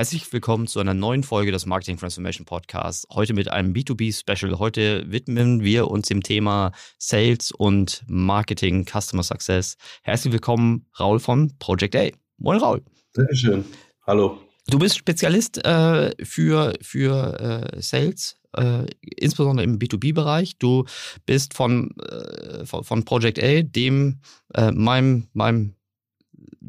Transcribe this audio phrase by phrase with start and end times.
[0.00, 3.06] Herzlich willkommen zu einer neuen Folge des Marketing Transformation Podcasts.
[3.12, 4.58] Heute mit einem B2B-Special.
[4.58, 9.76] Heute widmen wir uns dem Thema Sales und Marketing, Customer Success.
[10.02, 12.08] Herzlich willkommen, Raul von Project A.
[12.38, 12.82] Moin, Raul.
[13.12, 13.64] Sehr schön.
[14.06, 14.38] Hallo.
[14.68, 20.56] Du bist Spezialist äh, für, für äh, Sales, äh, insbesondere im B2B-Bereich.
[20.56, 20.86] Du
[21.26, 24.20] bist von, äh, von Project A, dem
[24.54, 25.74] äh, meinem, meinem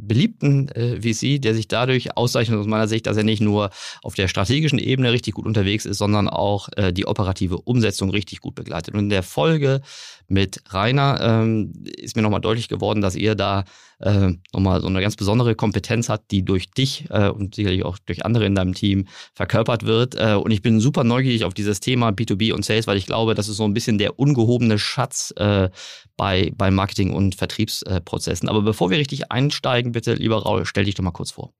[0.01, 3.69] beliebten äh, VC, der sich dadurch auszeichnet aus meiner Sicht, dass er nicht nur
[4.01, 8.41] auf der strategischen Ebene richtig gut unterwegs ist, sondern auch äh, die operative Umsetzung richtig
[8.41, 8.93] gut begleitet.
[8.93, 9.81] Und in der Folge
[10.27, 13.65] mit Rainer ähm, ist mir nochmal deutlich geworden, dass ihr da
[13.99, 17.97] äh, nochmal so eine ganz besondere Kompetenz hat, die durch dich äh, und sicherlich auch
[18.05, 20.15] durch andere in deinem Team verkörpert wird.
[20.15, 23.35] Äh, und ich bin super neugierig auf dieses Thema B2B und Sales, weil ich glaube,
[23.35, 25.69] das ist so ein bisschen der ungehobene Schatz äh,
[26.17, 28.49] bei, bei Marketing- und Vertriebsprozessen.
[28.49, 31.53] Aber bevor wir richtig einsteigen, bitte, lieber Raul, stell dich doch mal kurz vor.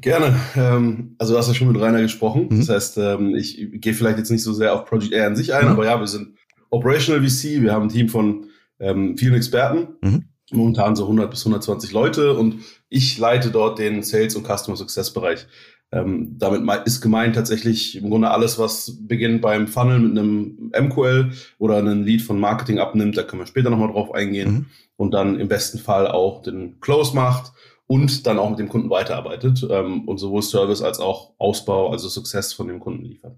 [0.00, 0.38] Gerne.
[0.56, 2.48] Ähm, also du hast ja schon mit Rainer gesprochen.
[2.50, 2.58] Mhm.
[2.58, 5.54] Das heißt, ähm, ich gehe vielleicht jetzt nicht so sehr auf Project Air an sich
[5.54, 5.72] ein, mhm.
[5.72, 6.36] aber ja, wir sind
[6.70, 7.62] Operational VC.
[7.62, 8.46] Wir haben ein Team von
[8.80, 9.96] ähm, vielen Experten.
[10.00, 10.24] Mhm.
[10.52, 15.12] Momentan so 100 bis 120 Leute und ich leite dort den Sales- und Customer Success
[15.12, 15.46] Bereich.
[15.92, 21.32] Ähm, damit ist gemeint tatsächlich im Grunde alles, was beginnt beim Funnel mit einem MQL
[21.58, 23.16] oder einen Lead von Marketing abnimmt.
[23.16, 24.52] Da können wir später nochmal drauf eingehen.
[24.52, 24.66] Mhm.
[24.96, 27.52] Und dann im besten Fall auch den Close macht
[27.86, 32.08] und dann auch mit dem Kunden weiterarbeitet ähm, und sowohl Service als auch Ausbau, also
[32.08, 33.36] Success von dem Kunden liefert.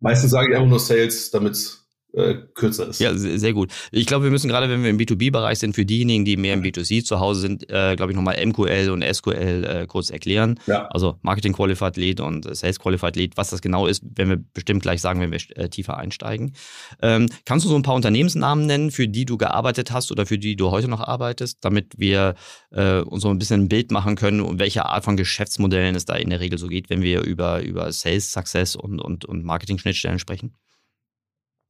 [0.00, 3.00] Meistens sage ich einfach nur Sales, damit es äh, kürzer ist.
[3.00, 3.72] Ja, sehr gut.
[3.92, 6.62] Ich glaube, wir müssen gerade, wenn wir im B2B-Bereich sind, für diejenigen, die mehr im
[6.62, 10.58] B2C zu Hause sind, äh, glaube ich, nochmal MQL und SQL äh, kurz erklären.
[10.66, 10.86] Ja.
[10.88, 14.82] Also Marketing Qualified Lead und Sales Qualified Lead, was das genau ist, werden wir bestimmt
[14.82, 16.54] gleich sagen, wenn wir äh, tiefer einsteigen.
[17.02, 20.38] Ähm, kannst du so ein paar Unternehmensnamen nennen, für die du gearbeitet hast oder für
[20.38, 22.34] die du heute noch arbeitest, damit wir
[22.72, 26.04] äh, uns so ein bisschen ein Bild machen können, um welche Art von Geschäftsmodellen es
[26.04, 29.44] da in der Regel so geht, wenn wir über, über Sales Success und, und, und
[29.44, 30.54] Marketing-Schnittstellen sprechen?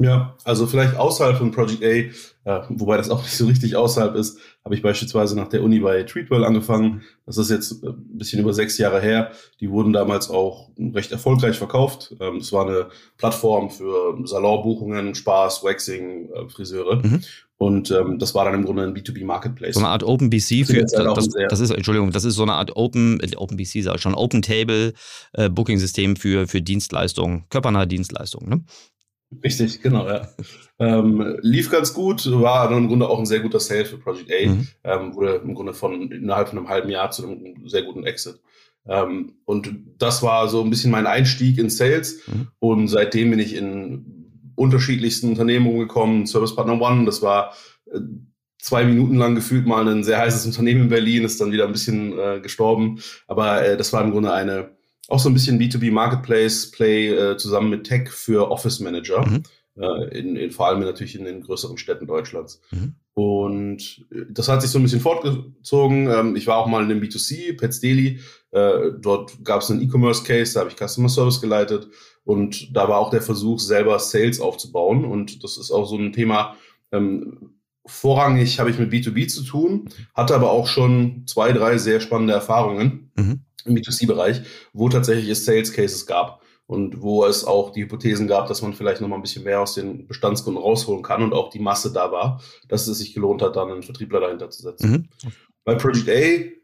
[0.00, 1.86] Ja, also vielleicht außerhalb von Project A,
[2.50, 5.78] äh, wobei das auch nicht so richtig außerhalb ist, habe ich beispielsweise nach der Uni
[5.80, 7.02] bei Treatwell angefangen.
[7.26, 9.32] Das ist jetzt ein bisschen über sechs Jahre her.
[9.60, 12.16] Die wurden damals auch recht erfolgreich verkauft.
[12.18, 16.96] Ähm, es war eine Plattform für Salonbuchungen, Spaß, Waxing, äh, Friseure.
[17.04, 17.20] Mhm.
[17.58, 19.74] Und ähm, das war dann im Grunde ein B2B-Marketplace.
[19.74, 22.74] So eine Art OpenBC für das, das, das, ist, Entschuldigung, das ist so eine Art
[22.74, 24.94] Open, äh, OpenBC, sag ich schon, Open Table
[25.34, 28.64] äh, Booking-System für, für Dienstleistungen, körpernahe Dienstleistungen, ne?
[29.44, 30.28] Richtig, genau, ja.
[30.80, 34.30] ähm, lief ganz gut, war dann im Grunde auch ein sehr guter Sale für Project
[34.32, 34.48] A.
[34.48, 34.68] Mhm.
[34.82, 38.40] Ähm, wurde im Grunde von innerhalb von einem halben Jahr zu einem sehr guten Exit.
[38.86, 42.26] Ähm, und das war so ein bisschen mein Einstieg in Sales.
[42.26, 42.48] Mhm.
[42.58, 46.26] Und seitdem bin ich in unterschiedlichsten Unternehmen gekommen.
[46.26, 47.54] Service Partner One, das war
[47.92, 48.00] äh,
[48.58, 51.72] zwei Minuten lang gefühlt mal ein sehr heißes Unternehmen in Berlin, ist dann wieder ein
[51.72, 53.00] bisschen äh, gestorben.
[53.28, 54.76] Aber äh, das war im Grunde eine
[55.10, 59.26] auch so ein bisschen B2B Marketplace Play äh, zusammen mit Tech für Office Manager.
[59.26, 59.42] Mhm.
[59.76, 62.60] Äh, in, in, vor allem natürlich in den größeren Städten Deutschlands.
[62.70, 62.94] Mhm.
[63.14, 66.08] Und äh, das hat sich so ein bisschen fortgezogen.
[66.08, 68.20] Ähm, ich war auch mal in dem B2C, Pets Daily.
[68.52, 71.88] Äh, dort gab es einen E-Commerce Case, da habe ich Customer Service geleitet.
[72.24, 75.04] Und da war auch der Versuch, selber Sales aufzubauen.
[75.04, 76.56] Und das ist auch so ein Thema,
[76.92, 77.54] ähm,
[77.86, 82.34] vorrangig habe ich mit B2B zu tun, hatte aber auch schon zwei, drei sehr spannende
[82.34, 83.10] Erfahrungen.
[83.16, 88.28] Mhm im B2C-Bereich, wo tatsächlich es Sales Cases gab und wo es auch die Hypothesen
[88.28, 91.32] gab, dass man vielleicht noch mal ein bisschen mehr aus den Bestandskunden rausholen kann und
[91.32, 94.62] auch die Masse da war, dass es sich gelohnt hat, dann einen Vertriebler dahinter zu
[94.62, 94.90] setzen.
[94.90, 95.32] Mhm.
[95.64, 96.60] Bei Project A,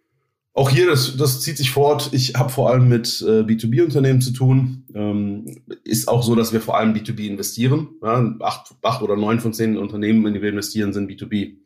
[0.56, 2.10] auch hier, das, das zieht sich fort.
[2.12, 4.84] Ich habe vor allem mit äh, B2B-Unternehmen zu tun.
[4.94, 5.44] Ähm,
[5.84, 7.88] ist auch so, dass wir vor allem B2B investieren.
[8.02, 11.56] Ja, acht, acht oder neun von zehn Unternehmen, in die wir investieren, sind B2B.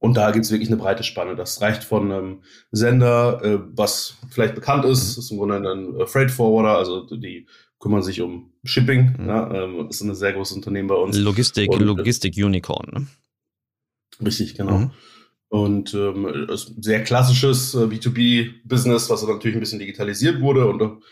[0.00, 1.34] Und da gibt es wirklich eine breite Spanne.
[1.34, 6.00] Das reicht von einem Sender, äh, was vielleicht bekannt ist, das ist im Grunde ein
[6.00, 7.46] äh, Freight Forwarder, also die
[7.80, 9.16] kümmern sich um Shipping.
[9.18, 9.28] Mhm.
[9.28, 11.16] Ja, ähm, ist ein sehr großes Unternehmen bei uns.
[11.16, 12.88] Logistik, Und, äh, Logistik Unicorn.
[12.92, 13.06] Ne?
[14.24, 14.78] Richtig, genau.
[14.78, 14.90] Mhm.
[15.48, 16.46] Und ähm,
[16.80, 21.02] sehr klassisches äh, B2B-Business, was natürlich ein bisschen digitalisiert wurde und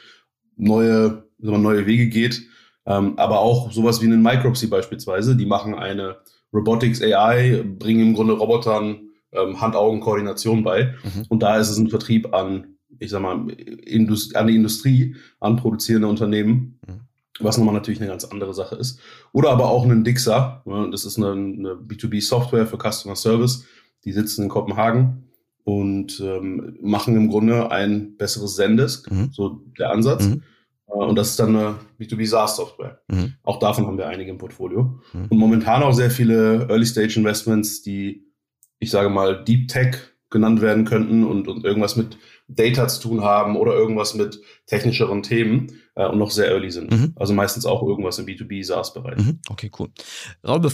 [0.57, 2.43] neue, neue Wege geht.
[2.85, 6.19] Ähm, aber auch sowas wie einen Micropsy beispielsweise, die machen eine
[6.57, 10.95] Robotics AI bringen im Grunde Robotern ähm, Hand-Augen-Koordination bei.
[11.05, 11.25] Mhm.
[11.29, 15.57] Und da ist es ein Vertrieb an, ich sag mal, Indust an die Industrie, an
[15.57, 16.81] produzierende Unternehmen.
[16.87, 17.01] Mhm.
[17.41, 18.99] was nochmal natürlich eine ganz andere Sache ist.
[19.33, 23.67] Oder aber auch einen Dixer, das ist eine, eine B2B-Software für Customer Service,
[24.07, 25.27] die sitzen in Kopenhagen
[25.63, 29.29] und ähm, machen im Grunde ein besseres Zendesk, mhm.
[29.33, 30.25] so der Ansatz.
[30.25, 30.43] Mhm.
[30.89, 33.01] Äh, und das ist dann eine B2B SaaS-Software.
[33.09, 33.35] Mhm.
[33.43, 35.01] Auch davon haben wir einige im Portfolio.
[35.13, 35.27] Mhm.
[35.29, 38.27] Und momentan auch sehr viele Early-Stage-Investments, die,
[38.79, 39.97] ich sage mal, Deep Tech
[40.29, 42.19] genannt werden könnten und, und irgendwas mit
[42.49, 46.91] Data zu tun haben oder irgendwas mit technischeren Themen äh, und noch sehr early sind.
[46.91, 47.13] Mhm.
[47.17, 49.19] Also meistens auch irgendwas im B2B SaaS-Bereich.
[49.19, 49.41] Mhm.
[49.49, 49.89] Okay, cool.
[50.47, 50.69] Raul,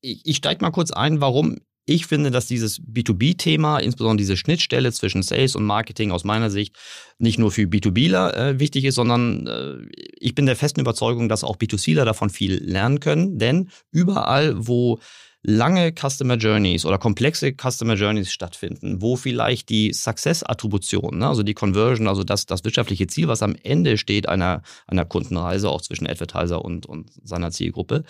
[0.00, 4.90] ich, ich steige mal kurz ein, warum ich finde, dass dieses B2B-Thema, insbesondere diese Schnittstelle
[4.92, 6.76] zwischen Sales und Marketing aus meiner Sicht
[7.18, 9.76] nicht nur für B2Bler äh, wichtig ist, sondern äh,
[10.18, 13.38] ich bin der festen Überzeugung, dass auch B2Cler davon viel lernen können.
[13.38, 14.98] Denn überall, wo
[15.48, 21.54] lange Customer Journeys oder komplexe Customer Journeys stattfinden, wo vielleicht die Success-Attribution, ne, also die
[21.54, 26.08] Conversion, also das, das wirtschaftliche Ziel, was am Ende steht einer, einer Kundenreise, auch zwischen
[26.08, 28.02] Advertiser und, und seiner Zielgruppe,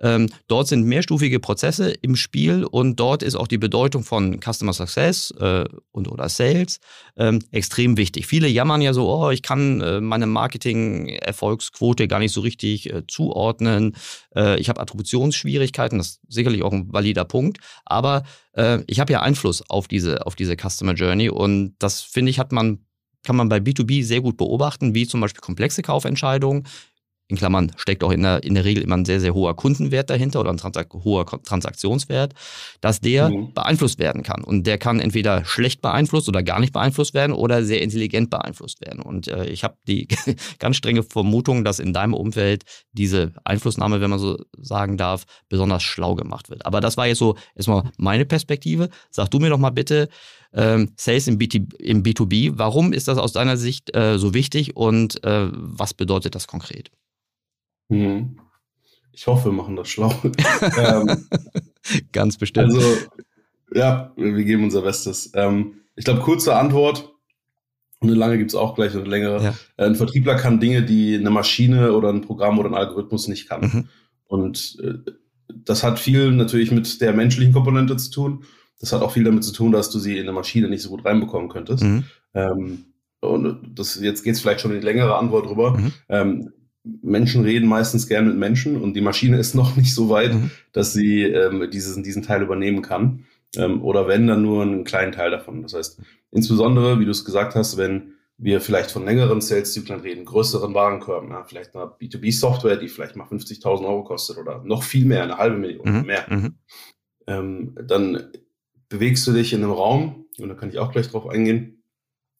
[0.00, 4.72] ähm, dort sind mehrstufige Prozesse im Spiel und dort ist auch die Bedeutung von Customer
[4.72, 6.80] Success äh, und oder Sales
[7.18, 8.26] ähm, extrem wichtig.
[8.26, 13.06] Viele jammern ja so, oh, ich kann äh, meine Marketing-Erfolgsquote gar nicht so richtig äh,
[13.06, 13.94] zuordnen.
[14.34, 18.22] Äh, ich habe Attributionsschwierigkeiten, das ist sicherlich auch ein valider Punkt, aber
[18.52, 22.38] äh, ich habe ja Einfluss auf diese, auf diese Customer Journey und das finde ich,
[22.38, 22.84] hat man
[23.24, 26.66] kann man bei B2B sehr gut beobachten, wie zum Beispiel komplexe Kaufentscheidungen,
[27.28, 30.08] in Klammern steckt auch in der, in der Regel immer ein sehr, sehr hoher Kundenwert
[30.08, 32.32] dahinter oder ein Transak hoher Transaktionswert,
[32.80, 33.52] dass der mhm.
[33.52, 34.42] beeinflusst werden kann.
[34.42, 38.80] Und der kann entweder schlecht beeinflusst oder gar nicht beeinflusst werden oder sehr intelligent beeinflusst
[38.80, 39.02] werden.
[39.02, 40.08] Und äh, ich habe die
[40.58, 45.82] ganz strenge Vermutung, dass in deinem Umfeld diese Einflussnahme, wenn man so sagen darf, besonders
[45.82, 46.64] schlau gemacht wird.
[46.64, 48.88] Aber das war jetzt so erstmal meine Perspektive.
[49.10, 50.08] Sag du mir doch mal bitte,
[50.54, 54.76] ähm, Sales im, BT, im B2B, warum ist das aus deiner Sicht äh, so wichtig
[54.76, 56.90] und äh, was bedeutet das konkret?
[57.88, 58.38] Hm.
[59.12, 60.14] Ich hoffe, wir machen das schlau.
[60.78, 61.26] ähm,
[62.12, 62.72] Ganz bestimmt.
[62.72, 62.86] Also,
[63.74, 65.32] ja, wir geben unser Bestes.
[65.34, 67.12] Ähm, ich glaube, kurze Antwort.
[68.00, 69.42] Und eine lange gibt es auch gleich, eine längere.
[69.42, 69.54] Ja.
[69.76, 73.48] Äh, ein Vertriebler kann Dinge, die eine Maschine oder ein Programm oder ein Algorithmus nicht
[73.48, 73.60] kann.
[73.60, 73.88] Mhm.
[74.28, 75.12] Und äh,
[75.48, 78.44] das hat viel natürlich mit der menschlichen Komponente zu tun.
[78.78, 80.90] Das hat auch viel damit zu tun, dass du sie in eine Maschine nicht so
[80.90, 81.82] gut reinbekommen könntest.
[81.82, 82.04] Mhm.
[82.34, 82.84] Ähm,
[83.20, 85.76] und das, jetzt geht es vielleicht schon in die längere Antwort drüber.
[85.76, 85.92] Mhm.
[86.08, 86.52] Ähm,
[87.02, 90.50] Menschen reden meistens gern mit Menschen und die Maschine ist noch nicht so weit, mhm.
[90.72, 93.24] dass sie ähm, dieses, diesen Teil übernehmen kann.
[93.56, 95.62] Ähm, oder wenn, dann nur einen kleinen Teil davon.
[95.62, 96.00] Das heißt,
[96.30, 101.30] insbesondere, wie du es gesagt hast, wenn wir vielleicht von längeren Sales-Zyklen reden, größeren Warenkörben,
[101.30, 105.38] ja, vielleicht eine B2B-Software, die vielleicht mal 50.000 Euro kostet oder noch viel mehr, eine
[105.38, 106.06] halbe Million mhm.
[106.06, 106.54] mehr, mhm.
[107.26, 108.30] Ähm, dann
[108.88, 111.82] bewegst du dich in einem Raum, und da kann ich auch gleich drauf eingehen,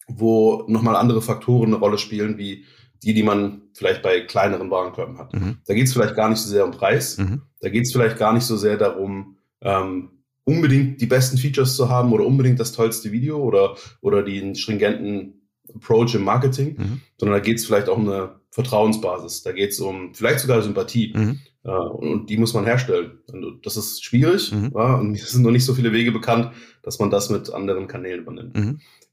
[0.07, 2.65] wo nochmal andere Faktoren eine Rolle spielen, wie
[3.03, 5.33] die, die man vielleicht bei kleineren Warenkörben hat.
[5.35, 5.59] Mhm.
[5.67, 7.43] Da geht es vielleicht gar nicht so sehr um Preis, mhm.
[7.61, 10.11] da geht es vielleicht gar nicht so sehr darum, ähm,
[10.45, 15.43] unbedingt die besten Features zu haben oder unbedingt das tollste Video oder, oder den stringenten
[15.75, 17.01] Approach im Marketing, mhm.
[17.19, 19.43] sondern da geht es vielleicht auch um eine Vertrauensbasis.
[19.43, 21.13] Da geht es um vielleicht sogar Sympathie.
[21.15, 21.39] Mhm.
[21.65, 23.19] Äh, und die muss man herstellen.
[23.31, 24.53] Und das ist schwierig.
[24.53, 24.73] Mhm.
[24.75, 26.53] Ja, und es sind noch nicht so viele Wege bekannt,
[26.83, 28.57] dass man das mit anderen Kanälen übernimmt.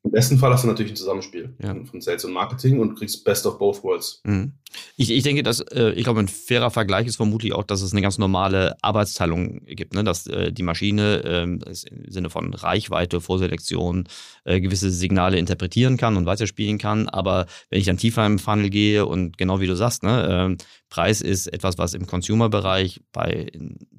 [0.06, 1.76] Im besten Fall hast du natürlich ein Zusammenspiel ja.
[1.84, 4.22] von Sales und Marketing und kriegst Best of both worlds.
[4.24, 4.54] Mhm.
[4.98, 7.92] Ich, ich denke, dass, äh, ich glaube, ein fairer Vergleich ist vermutlich auch, dass es
[7.92, 10.04] eine ganz normale Arbeitsteilung gibt, ne?
[10.04, 11.60] dass äh, die Maschine äh, im
[12.08, 14.08] Sinne von Reichweite, Vorselektion
[14.44, 17.10] äh, gewisse Signale interpretieren kann und weiterspielen kann.
[17.10, 20.64] Aber wenn ich dann tiefer im Funnel gehe und genau wie du sagst, ne, äh,
[20.90, 23.52] Preis ist etwas, was im Consumer-Bereich bei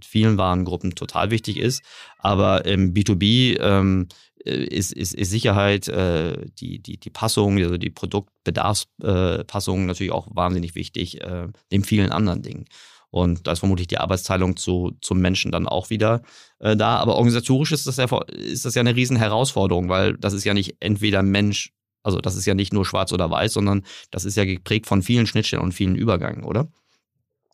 [0.05, 1.83] vielen Warengruppen total wichtig ist.
[2.19, 7.77] Aber im B2B ähm, äh, ist, ist, ist Sicherheit, äh, die, die, die Passung, also
[7.77, 12.67] die Produktbedarfspassung äh, natürlich auch wahnsinnig wichtig, äh, neben vielen anderen Dingen.
[13.11, 16.23] Und da ist vermutlich die Arbeitsteilung zu, zum Menschen dann auch wieder
[16.59, 16.97] äh, da.
[16.97, 20.55] Aber organisatorisch ist das, ja, ist das ja eine riesen Herausforderung, weil das ist ja
[20.55, 21.73] nicht entweder Mensch,
[22.03, 25.03] also das ist ja nicht nur schwarz oder weiß, sondern das ist ja geprägt von
[25.03, 26.69] vielen Schnittstellen und vielen Übergängen, oder?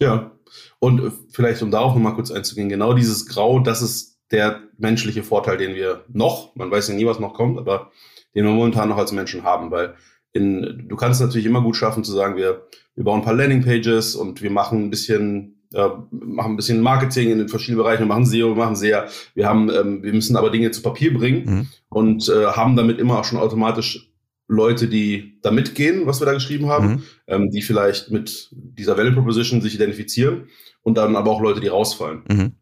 [0.00, 0.32] Ja.
[0.78, 5.22] Und äh, vielleicht, um darauf nochmal kurz einzugehen, genau dieses Grau, das ist der menschliche
[5.22, 7.90] Vorteil, den wir noch, man weiß ja nie, was noch kommt, aber
[8.34, 9.94] den wir momentan noch als Menschen haben, weil
[10.32, 13.34] in, du kannst es natürlich immer gut schaffen zu sagen, wir, wir bauen ein paar
[13.34, 18.02] Landingpages und wir machen ein bisschen, äh, machen ein bisschen Marketing in den verschiedenen Bereichen,
[18.02, 21.12] wir machen SEO, wir machen SEA, wir haben, ähm, wir müssen aber Dinge zu Papier
[21.12, 21.66] bringen mhm.
[21.90, 24.08] und äh, haben damit immer auch schon automatisch
[24.48, 27.02] Leute, die da mitgehen, was wir da geschrieben haben, mhm.
[27.26, 30.48] ähm, die vielleicht mit dieser Value Proposition sich identifizieren
[30.82, 32.22] und dann aber auch Leute, die rausfallen.
[32.28, 32.52] Mhm.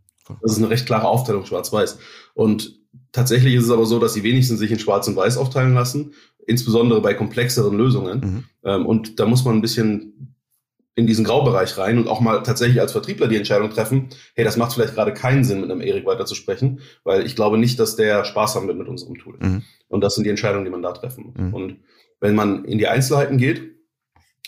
[0.42, 1.98] Das ist eine recht klare Aufteilung, schwarz-weiß.
[2.34, 2.78] Und
[3.12, 6.14] tatsächlich ist es aber so, dass die wenigsten sich in schwarz und weiß aufteilen lassen,
[6.46, 8.20] insbesondere bei komplexeren Lösungen.
[8.20, 8.44] Mhm.
[8.64, 10.36] Ähm, und da muss man ein bisschen
[10.96, 14.56] in diesen Graubereich rein und auch mal tatsächlich als Vertriebler die Entscheidung treffen, hey, das
[14.56, 18.24] macht vielleicht gerade keinen Sinn, mit einem Erik weiterzusprechen, weil ich glaube nicht, dass der
[18.24, 19.36] Spaß haben wird mit unserem Tool.
[19.40, 19.62] Mhm.
[19.88, 21.36] Und das sind die Entscheidungen, die man da treffen muss.
[21.36, 21.54] Mhm.
[21.54, 21.76] Und
[22.20, 23.76] wenn man in die Einzelheiten geht,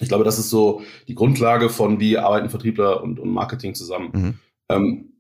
[0.01, 4.11] ich glaube, das ist so die Grundlage von, wie arbeiten Vertriebler und, und Marketing zusammen.
[4.13, 4.35] Mhm.
[4.69, 5.12] Ähm,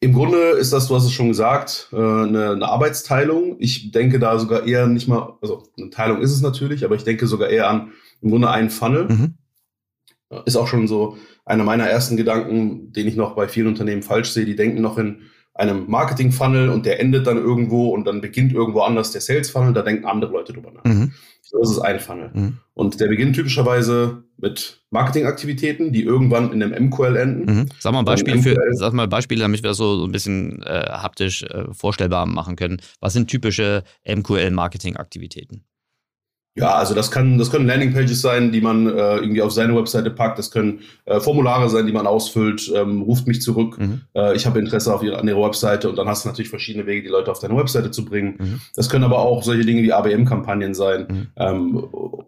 [0.00, 3.56] Im Grunde ist das, du hast es schon gesagt, äh, eine, eine, Arbeitsteilung.
[3.58, 7.04] Ich denke da sogar eher nicht mal, also eine Teilung ist es natürlich, aber ich
[7.04, 9.08] denke sogar eher an im Grunde einen Funnel.
[9.08, 9.34] Mhm.
[10.44, 14.30] Ist auch schon so einer meiner ersten Gedanken, den ich noch bei vielen Unternehmen falsch
[14.30, 14.44] sehe.
[14.44, 15.22] Die denken noch in
[15.58, 19.72] einem Marketing-Funnel und der endet dann irgendwo und dann beginnt irgendwo anders der Sales-Funnel.
[19.72, 20.84] Da denken andere Leute drüber nach.
[20.84, 21.12] Mhm.
[21.52, 22.30] Das ist ein Funnel.
[22.34, 22.58] Mhm.
[22.74, 27.52] Und der beginnt typischerweise mit Marketingaktivitäten, die irgendwann in einem MQL enden.
[27.52, 27.66] Mhm.
[27.78, 30.62] Sag mal ein Beispiel für, sag mal Beispiele, damit wir das so, so ein bisschen
[30.62, 32.80] äh, haptisch äh, vorstellbar machen können.
[33.00, 35.64] Was sind typische MQL-Marketingaktivitäten?
[36.56, 40.10] Ja, also das kann, das können Landingpages sein, die man äh, irgendwie auf seine Webseite
[40.10, 40.38] packt.
[40.38, 42.72] Das können äh, Formulare sein, die man ausfüllt.
[42.74, 43.78] Ähm, ruft mich zurück.
[43.78, 44.00] Mhm.
[44.14, 46.86] Äh, ich habe Interesse auf ihre, an ihrer Webseite und dann hast du natürlich verschiedene
[46.86, 48.36] Wege, die Leute auf deine Webseite zu bringen.
[48.38, 48.60] Mhm.
[48.74, 51.26] Das können aber auch solche Dinge wie ABM-Kampagnen sein mhm.
[51.36, 51.76] ähm,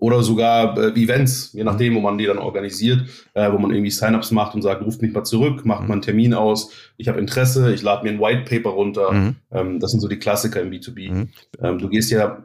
[0.01, 3.91] oder sogar äh, Events, je nachdem, wo man die dann organisiert, äh, wo man irgendwie
[3.91, 5.89] Sign-ups macht und sagt, ruft mich mal zurück, macht mhm.
[5.89, 6.71] mal einen Termin aus.
[6.99, 9.11] Ich habe Interesse, ich lade mir ein White Paper runter.
[9.11, 9.37] Mhm.
[9.51, 11.13] Ähm, das sind so die Klassiker im B2B.
[11.13, 11.29] Mhm.
[11.63, 12.43] Ähm, du gehst ja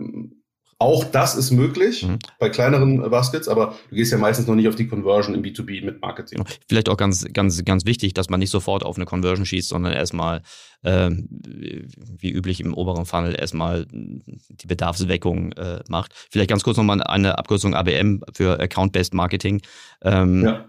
[0.79, 2.19] auch das ist möglich mhm.
[2.39, 5.83] bei kleineren Baskets, aber du gehst ja meistens noch nicht auf die Conversion im B2B
[5.83, 6.43] mit Marketing.
[6.67, 9.93] Vielleicht auch ganz, ganz, ganz wichtig, dass man nicht sofort auf eine Conversion schießt, sondern
[9.93, 10.41] erstmal,
[10.83, 16.13] äh, wie üblich im oberen Funnel, erstmal die Bedarfsweckung äh, macht.
[16.29, 19.61] Vielleicht ganz kurz nochmal eine Abkürzung ABM für Account-Based Marketing.
[20.01, 20.65] Ähm, ja.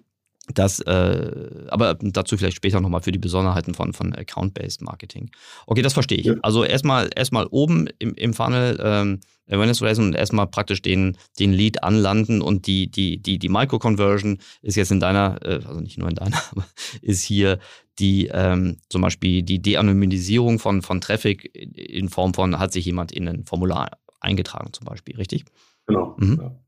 [0.52, 5.30] Das, äh, aber dazu vielleicht später nochmal für die Besonderheiten von, von Account-Based Marketing.
[5.66, 6.26] Okay, das verstehe ich.
[6.26, 6.34] Ja.
[6.42, 11.52] Also erstmal erstmal oben im, im Funnel ähm, Awareness Raising und erstmal praktisch den, den
[11.52, 15.98] Lead anlanden und die, die, die, die Micro-Conversion ist jetzt in deiner, äh, also nicht
[15.98, 16.66] nur in deiner, aber
[17.00, 17.58] ist hier
[17.98, 23.12] die ähm, zum Beispiel die De-Anonymisierung von, von Traffic in Form von, hat sich jemand
[23.12, 25.44] in ein Formular eingetragen zum Beispiel, richtig?
[25.86, 26.16] Genau.
[26.18, 26.38] Mhm.
[26.42, 26.60] Ja.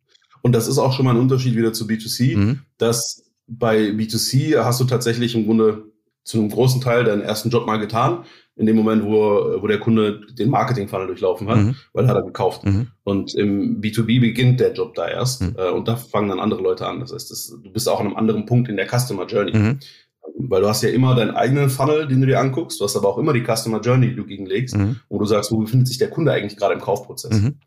[0.42, 2.60] Und das ist auch schon mal ein Unterschied wieder zu B2C, mhm.
[2.78, 5.84] dass bei B2C hast du tatsächlich im Grunde
[6.24, 8.24] zu einem großen Teil deinen ersten Job mal getan,
[8.56, 11.76] in dem Moment, wo, wo der Kunde den Marketing-Funnel durchlaufen hat, mhm.
[11.92, 12.64] weil er hat er gekauft.
[12.64, 12.88] Mhm.
[13.04, 15.54] Und im B2B beginnt der Job da erst mhm.
[15.56, 17.00] äh, und da fangen dann andere Leute an.
[17.00, 19.56] Das heißt, das, du bist auch an einem anderen Punkt in der Customer Journey.
[19.56, 19.78] Mhm.
[20.38, 23.08] Weil du hast ja immer deinen eigenen Funnel, den du dir anguckst, du hast aber
[23.08, 24.96] auch immer die Customer Journey, die du gegenlegst, mhm.
[25.08, 27.40] wo du sagst, wo befindet sich der Kunde eigentlich gerade im Kaufprozess.
[27.40, 27.60] Mhm.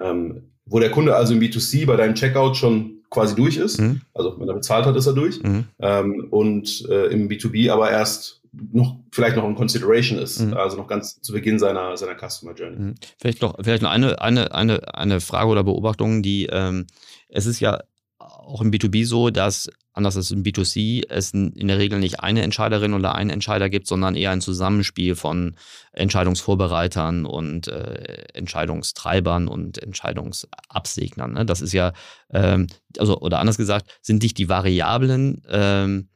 [0.00, 3.80] Ähm, wo der Kunde also im B2C bei deinem Checkout schon quasi durch ist.
[3.80, 4.00] Mhm.
[4.14, 5.42] Also wenn er bezahlt hat, ist er durch.
[5.42, 5.64] Mhm.
[5.80, 10.54] Ähm, und äh, im B2B aber erst noch vielleicht noch in Consideration ist, mhm.
[10.54, 12.78] also noch ganz zu Beginn seiner seiner Customer Journey.
[12.78, 12.94] Mhm.
[13.18, 16.86] Vielleicht noch vielleicht noch eine eine eine eine Frage oder Beobachtung, die ähm,
[17.28, 17.80] es ist ja
[18.18, 22.42] auch im B2B so, dass anders als im B2C es in der Regel nicht eine
[22.42, 25.56] Entscheiderin oder einen Entscheider gibt, sondern eher ein Zusammenspiel von
[25.92, 31.32] Entscheidungsvorbereitern und äh, Entscheidungstreibern und Entscheidungsabsegnern.
[31.32, 31.46] Ne?
[31.46, 31.92] Das ist ja,
[32.30, 32.68] ähm,
[32.98, 36.08] also oder anders gesagt, sind nicht die Variablen, ähm,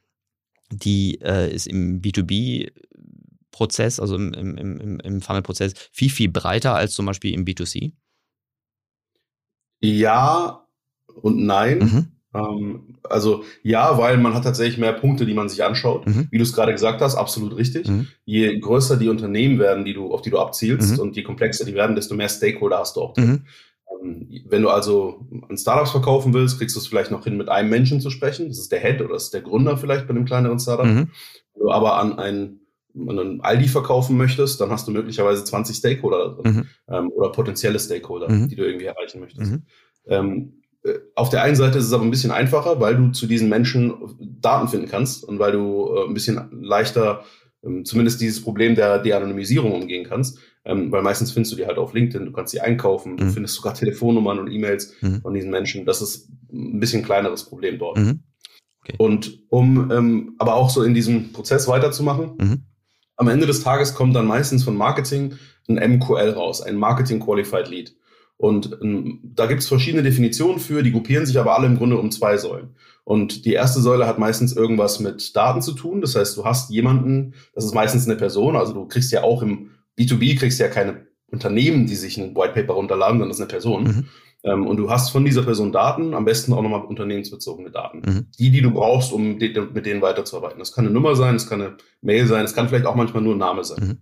[0.71, 2.71] die äh, ist im B2B
[3.51, 7.93] Prozess, also im, im, im, im Funnel-Prozess, viel, viel breiter als zum Beispiel im B2C?
[9.79, 10.67] Ja
[11.21, 11.79] und nein.
[11.79, 12.16] Mhm.
[12.33, 16.05] Ähm, also ja, weil man hat tatsächlich mehr Punkte, die man sich anschaut.
[16.05, 16.27] Mhm.
[16.29, 17.87] Wie du es gerade gesagt hast, absolut richtig.
[17.87, 18.07] Mhm.
[18.25, 20.99] Je größer die Unternehmen werden, die du, auf die du abzielst mhm.
[20.99, 23.27] und je komplexer die werden, desto mehr Stakeholder hast du auch drin.
[23.29, 23.45] Mhm.
[24.03, 27.49] Ähm, wenn du also an Startups verkaufen willst, kriegst du es vielleicht noch hin, mit
[27.49, 28.47] einem Menschen zu sprechen.
[28.47, 30.85] Das ist der Head oder das ist der Gründer vielleicht bei einem kleineren Startup.
[30.85, 31.09] Mhm.
[31.53, 32.61] Wenn du aber an einen
[33.07, 36.65] an einen Aldi verkaufen möchtest, dann hast du möglicherweise 20 Stakeholder drin mhm.
[36.87, 38.47] ähm, oder potenzielle Stakeholder, mhm.
[38.47, 39.51] die du irgendwie erreichen möchtest.
[39.51, 39.63] Mhm.
[40.07, 40.66] Ähm, äh,
[41.15, 43.93] auf der einen Seite ist es aber ein bisschen einfacher, weil du zu diesen Menschen
[44.19, 47.23] Daten finden kannst und weil du äh, ein bisschen leichter
[47.63, 51.77] ähm, zumindest dieses Problem der De-Anonymisierung umgehen kannst, ähm, weil meistens findest du die halt
[51.77, 53.17] auf LinkedIn, du kannst sie einkaufen, mhm.
[53.17, 55.21] du findest sogar Telefonnummern und E-Mails mhm.
[55.21, 55.85] von diesen Menschen.
[55.85, 57.97] Das ist ein bisschen kleineres Problem dort.
[57.97, 58.19] Mhm.
[58.81, 58.95] Okay.
[58.97, 62.63] Und um ähm, aber auch so in diesem Prozess weiterzumachen, mhm.
[63.15, 65.33] am Ende des Tages kommt dann meistens von Marketing
[65.67, 67.95] ein MQL raus, ein Marketing Qualified Lead.
[68.37, 71.97] Und ähm, da gibt es verschiedene Definitionen für, die gruppieren sich aber alle im Grunde
[71.97, 72.75] um zwei Säulen.
[73.03, 76.01] Und die erste Säule hat meistens irgendwas mit Daten zu tun.
[76.01, 79.41] Das heißt, du hast jemanden, das ist meistens eine Person, also du kriegst ja auch
[79.41, 83.41] im B2B kriegst ja keine Unternehmen, die sich ein White Paper runterladen, sondern das ist
[83.41, 83.83] eine Person.
[83.83, 84.05] Mhm.
[84.43, 88.01] Ähm, und du hast von dieser Person Daten, am besten auch nochmal unternehmensbezogene Daten.
[88.05, 88.27] Mhm.
[88.37, 90.59] Die, die du brauchst, um mit denen weiterzuarbeiten.
[90.59, 93.23] Das kann eine Nummer sein, es kann eine Mail sein, es kann vielleicht auch manchmal
[93.23, 93.87] nur ein Name sein.
[93.87, 93.97] Mhm.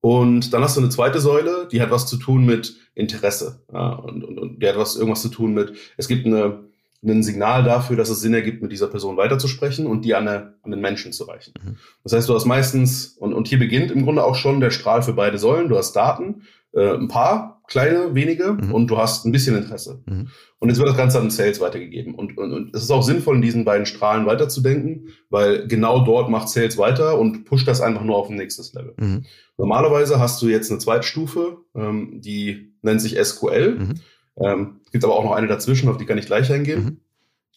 [0.00, 3.62] Und dann hast du eine zweite Säule, die hat was zu tun mit Interesse.
[3.72, 6.64] Ja, und, und, und die hat was, irgendwas zu tun mit, es gibt eine,
[7.04, 10.54] ein Signal dafür, dass es Sinn ergibt, mit dieser Person weiterzusprechen und die an, eine,
[10.62, 11.54] an den Menschen zu reichen.
[11.62, 11.76] Mhm.
[12.04, 15.02] Das heißt, du hast meistens, und, und hier beginnt im Grunde auch schon der Strahl
[15.02, 18.74] für beide Säulen, du hast Daten, äh, ein paar, kleine, wenige, mhm.
[18.74, 20.02] und du hast ein bisschen Interesse.
[20.06, 20.28] Mhm.
[20.58, 22.14] Und jetzt wird das Ganze an Sales weitergegeben.
[22.14, 26.30] Und, und, und es ist auch sinnvoll, in diesen beiden Strahlen weiterzudenken, weil genau dort
[26.30, 28.94] macht Sales weiter und pusht das einfach nur auf ein nächstes Level.
[28.98, 29.24] Mhm.
[29.56, 33.78] Normalerweise hast du jetzt eine zweite Stufe, ähm, die nennt sich SQL.
[33.78, 33.94] Mhm.
[34.40, 36.84] Ähm, gibt aber auch noch eine dazwischen, auf die kann ich gleich eingehen.
[36.84, 37.00] Mhm.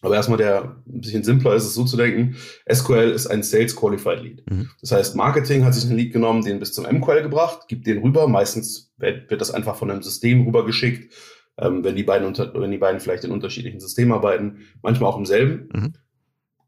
[0.02, 2.36] Aber erstmal der ein bisschen simpler ist es so zu denken,
[2.70, 4.50] SQL ist ein Sales Qualified Lead.
[4.50, 4.68] Mhm.
[4.80, 7.98] Das heißt, Marketing hat sich einen Lead genommen, den bis zum MQL gebracht, gibt den
[8.02, 8.26] rüber.
[8.26, 11.12] Meistens wird, wird das einfach von einem System rübergeschickt,
[11.58, 15.18] ähm, wenn die beiden unter, wenn die beiden vielleicht in unterschiedlichen Systemen arbeiten, manchmal auch
[15.18, 15.68] im selben.
[15.72, 15.92] Mhm.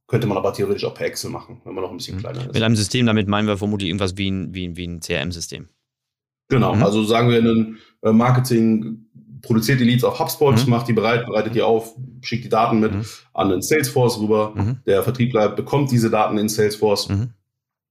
[0.06, 2.20] Könnte man aber theoretisch auch per Excel machen, wenn man noch ein bisschen mhm.
[2.20, 2.52] kleiner ist.
[2.52, 5.68] Mit einem System, damit meinen wir vermutlich irgendwas wie ein, wie, wie ein CRM-System.
[6.48, 6.82] Genau, mhm.
[6.82, 9.06] also sagen wir ein äh, Marketing
[9.44, 10.70] produziert die Leads auf HubSpot, mhm.
[10.70, 13.04] macht die bereit, bereitet die auf, schickt die Daten mit mhm.
[13.32, 14.52] an den Salesforce rüber.
[14.54, 14.78] Mhm.
[14.86, 17.30] Der Vertriebler bekommt diese Daten in Salesforce mhm.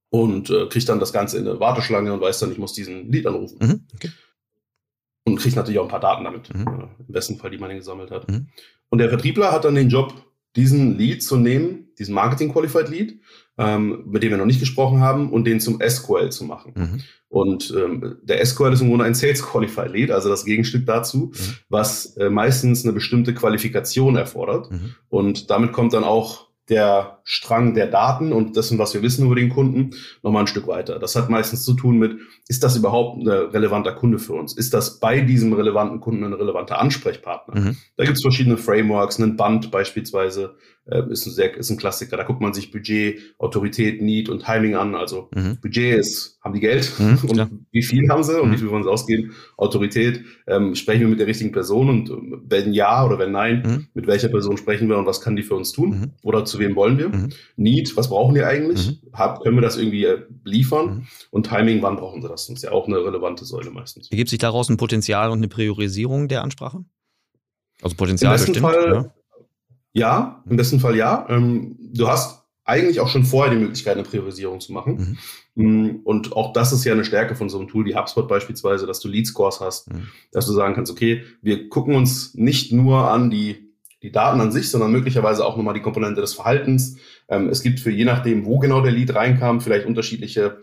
[0.09, 3.11] und äh, kriegt dann das Ganze in eine Warteschlange und weiß dann, ich muss diesen
[3.11, 3.87] Lead anrufen.
[3.95, 4.09] Okay.
[5.25, 6.67] Und kriegt natürlich auch ein paar Daten damit, mhm.
[6.67, 8.27] äh, im besten Fall, die man gesammelt hat.
[8.89, 10.13] Und der Vertriebler hat dann den Job,
[10.55, 13.19] diesen Lead zu nehmen, diesen Marketing Qualified Lead,
[13.57, 16.73] ähm, mit dem wir noch nicht gesprochen haben, und den zum SQL zu machen.
[16.75, 17.01] Mhm.
[17.29, 21.31] Und ähm, der SQL ist im Grunde ein Sales Qualified Lead, also das Gegenstück dazu,
[21.33, 21.55] mhm.
[21.69, 24.71] was äh, meistens eine bestimmte Qualifikation erfordert.
[24.71, 24.95] Mhm.
[25.09, 29.35] Und damit kommt dann auch der Strang der Daten und dessen, was wir wissen über
[29.35, 29.91] den Kunden,
[30.21, 30.97] nochmal ein Stück weiter.
[30.97, 34.55] Das hat meistens zu tun mit, ist das überhaupt ein relevanter Kunde für uns?
[34.55, 37.59] Ist das bei diesem relevanten Kunden ein relevanter Ansprechpartner?
[37.59, 37.77] Mhm.
[37.97, 40.55] Da gibt es verschiedene Frameworks, einen Band beispielsweise
[40.85, 42.17] äh, ist, ein sehr, ist ein Klassiker.
[42.17, 44.95] Da guckt man sich Budget, Autorität, Need und Timing an.
[44.95, 45.57] Also mhm.
[45.61, 48.59] Budget ist, haben die Geld mhm, und wie viel haben sie und wie mhm.
[48.59, 49.33] viel wollen sie ausgeben?
[49.57, 52.13] Autorität, ähm, sprechen wir mit der richtigen Person und äh,
[52.47, 53.87] wenn ja oder wenn nein, mhm.
[53.93, 55.89] mit welcher Person sprechen wir und was kann die für uns tun?
[55.89, 56.11] Mhm.
[56.23, 57.11] Oder zu wem wollen wir?
[57.55, 59.01] Need, was brauchen die eigentlich?
[59.13, 61.07] Hab, können wir das irgendwie äh, liefern?
[61.31, 62.47] Und Timing, wann brauchen sie das?
[62.47, 64.11] Das ist ja auch eine relevante Säule meistens.
[64.11, 66.83] Ergibt sich daraus ein Potenzial und eine Priorisierung der Ansprache?
[67.81, 69.13] Also Potenzial bestimmt, Fall, ja.
[69.93, 71.25] Ja, im besten Fall ja.
[71.29, 75.17] Ähm, du hast eigentlich auch schon vorher die Möglichkeit, eine Priorisierung zu machen.
[75.55, 75.85] Mhm.
[75.85, 78.87] Mm, und auch das ist ja eine Stärke von so einem Tool wie HubSpot beispielsweise,
[78.87, 80.07] dass du Lead Scores hast, mhm.
[80.31, 84.51] dass du sagen kannst, okay, wir gucken uns nicht nur an die, die Daten an
[84.51, 86.97] sich, sondern möglicherweise auch nochmal die Komponente des Verhaltens.
[87.27, 90.59] Ähm, es gibt für je nachdem, wo genau der Lead reinkam, vielleicht unterschiedliche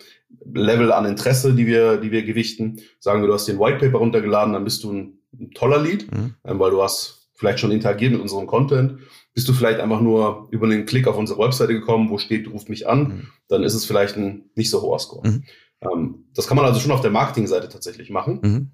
[0.52, 2.80] Level an Interesse, die wir, die wir gewichten.
[2.98, 6.10] Sagen wir, du hast den White Paper runtergeladen, dann bist du ein, ein toller Lead,
[6.10, 6.34] mhm.
[6.44, 8.98] ähm, weil du hast vielleicht schon interagiert mit unserem Content
[9.32, 12.68] bist du vielleicht einfach nur über einen Klick auf unsere Webseite gekommen, wo steht, ruft
[12.68, 13.26] mich an, mhm.
[13.48, 15.26] dann ist es vielleicht ein nicht so hoher Score.
[15.26, 15.44] Mhm.
[15.80, 18.40] Ähm, das kann man also schon auf der Marketingseite tatsächlich machen.
[18.42, 18.70] Mhm.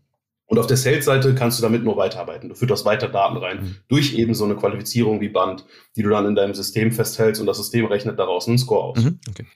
[0.46, 2.48] Und auf der Sales-Seite kannst du damit nur weiterarbeiten.
[2.48, 3.76] Du führst weiter Daten rein mhm.
[3.88, 7.46] durch eben so eine Qualifizierung wie Band, die du dann in deinem System festhältst und
[7.46, 9.04] das System rechnet daraus einen Score aus.
[9.04, 9.20] Mhm.
[9.28, 9.46] Okay.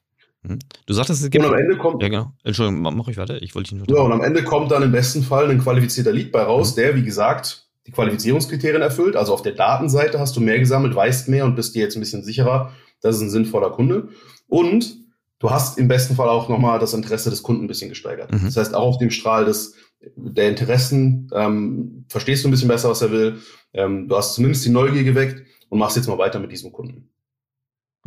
[0.43, 0.59] Mhm.
[0.87, 1.45] Du sagtest, es gibt.
[1.45, 2.03] Und am Ende kommt.
[2.03, 2.33] Ja, genau.
[2.45, 3.41] Entschuldigung, mach ich weiter.
[3.43, 3.97] Ich wollte dich nur.
[3.97, 6.81] Ja, und am Ende kommt dann im besten Fall ein qualifizierter Lead bei raus, mhm.
[6.81, 9.17] der, wie gesagt, die Qualifizierungskriterien erfüllt.
[9.17, 12.01] Also auf der Datenseite hast du mehr gesammelt, weißt mehr und bist dir jetzt ein
[12.01, 12.73] bisschen sicherer,
[13.03, 14.09] das ist ein sinnvoller Kunde.
[14.47, 14.97] Und
[15.41, 18.33] du hast im besten Fall auch nochmal das Interesse des Kunden ein bisschen gesteigert.
[18.33, 18.45] Mhm.
[18.45, 19.75] Das heißt, auch auf dem Strahl des,
[20.15, 23.39] der Interessen ähm, verstehst du ein bisschen besser, was er will.
[23.73, 27.11] Ähm, du hast zumindest die Neugier geweckt und machst jetzt mal weiter mit diesem Kunden.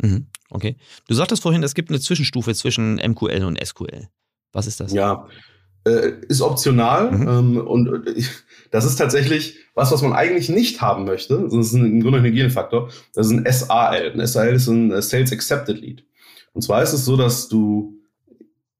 [0.00, 0.26] Mhm.
[0.50, 0.76] Okay.
[1.08, 4.08] Du sagtest vorhin, es gibt eine Zwischenstufe zwischen MQL und SQL.
[4.52, 4.92] Was ist das?
[4.92, 5.26] Ja,
[5.86, 7.28] äh, ist optional mhm.
[7.28, 8.30] ähm, und ich,
[8.70, 11.42] das ist tatsächlich was, was man eigentlich nicht haben möchte.
[11.42, 12.90] Das ist ein, im Grunde ein Hygienefaktor.
[13.12, 14.12] Das ist ein SAL.
[14.12, 16.04] Ein SAL ist ein äh, Sales Accepted Lead.
[16.52, 17.98] Und zwar ist es so, dass du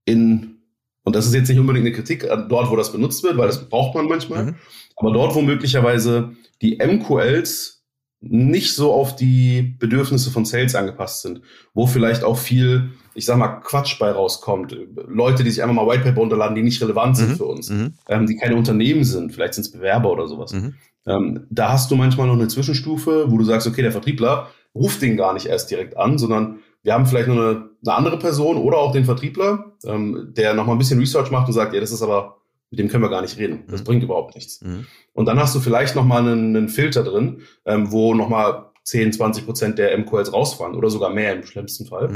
[0.05, 0.59] in,
[1.03, 3.68] und das ist jetzt nicht unbedingt eine Kritik dort, wo das benutzt wird, weil das
[3.68, 4.55] braucht man manchmal, mhm.
[4.97, 7.85] aber dort, wo möglicherweise die MQLs
[8.20, 11.42] nicht so auf die Bedürfnisse von Sales angepasst sind,
[11.75, 14.77] wo vielleicht auch viel, ich sag mal, Quatsch bei rauskommt.
[15.07, 17.37] Leute, die sich einfach mal Whitepaper runterladen, die nicht relevant sind mhm.
[17.37, 17.94] für uns, mhm.
[18.09, 20.53] ähm, die keine Unternehmen sind, vielleicht sind es Bewerber oder sowas.
[20.53, 20.74] Mhm.
[21.07, 25.03] Ähm, da hast du manchmal noch eine Zwischenstufe, wo du sagst, okay, der Vertriebler ruft
[25.03, 28.57] den gar nicht erst direkt an, sondern wir haben vielleicht noch eine, eine andere Person
[28.57, 31.81] oder auch den Vertriebler, ähm, der noch mal ein bisschen Research macht und sagt, ja,
[31.81, 32.38] das ist aber
[32.70, 33.64] mit dem können wir gar nicht reden.
[33.68, 33.85] Das mhm.
[33.85, 34.61] bringt überhaupt nichts.
[34.61, 34.87] Mhm.
[35.12, 38.72] Und dann hast du vielleicht noch mal einen, einen Filter drin, ähm, wo noch mal
[38.83, 42.09] 10, 20 Prozent der MQLs rausfallen oder sogar mehr im schlimmsten Fall.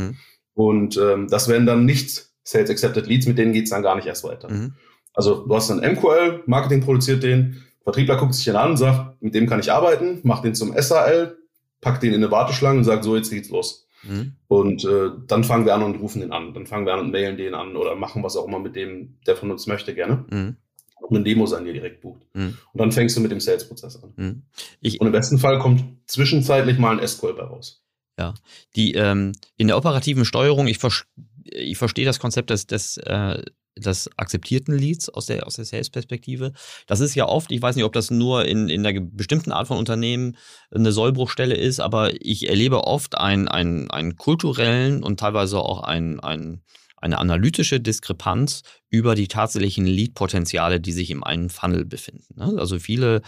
[0.59, 4.09] Und ähm, das wären dann nicht Sales Accepted Leads, mit denen geht's dann gar nicht
[4.09, 4.51] erst weiter.
[4.51, 4.75] Mhm.
[5.15, 9.23] Also du hast einen MQL, Marketing produziert den, Vertriebler guckt sich den an und sagt,
[9.23, 11.39] mit dem kann ich arbeiten, macht den zum SAL,
[11.81, 13.87] packt den in eine Warteschlange und sagt, so, jetzt geht's los.
[14.03, 14.33] Mhm.
[14.49, 16.53] Und äh, dann fangen wir an und rufen den an.
[16.55, 19.19] Dann fangen wir an und mailen den an oder machen was auch immer mit dem,
[19.29, 20.25] der von uns möchte, gerne.
[20.29, 20.57] Mhm.
[21.09, 22.23] eine Demo sein, die direkt bucht.
[22.35, 22.57] Mhm.
[22.73, 24.13] Und dann fängst du mit dem Sales-Prozess an.
[24.17, 24.43] Mhm.
[24.83, 27.85] Und im besten Fall kommt zwischenzeitlich mal ein SQL bei raus.
[28.19, 28.35] Ja,
[28.75, 30.91] die ähm, in der operativen Steuerung, ich, ver
[31.45, 33.43] ich verstehe das Konzept des, des, äh,
[33.77, 36.53] des akzeptierten Leads aus der, aus der Sales-Perspektive.
[36.87, 39.69] Das ist ja oft, ich weiß nicht, ob das nur in, in einer bestimmten Art
[39.69, 40.37] von Unternehmen
[40.75, 46.21] eine Sollbruchstelle ist, aber ich erlebe oft einen, einen, einen kulturellen und teilweise auch einen,
[46.21, 46.63] einen
[47.01, 52.35] eine analytische Diskrepanz über die tatsächlichen Lead-Potenziale, die sich im einen Funnel befinden.
[52.35, 52.57] Ne?
[52.59, 53.23] Also viele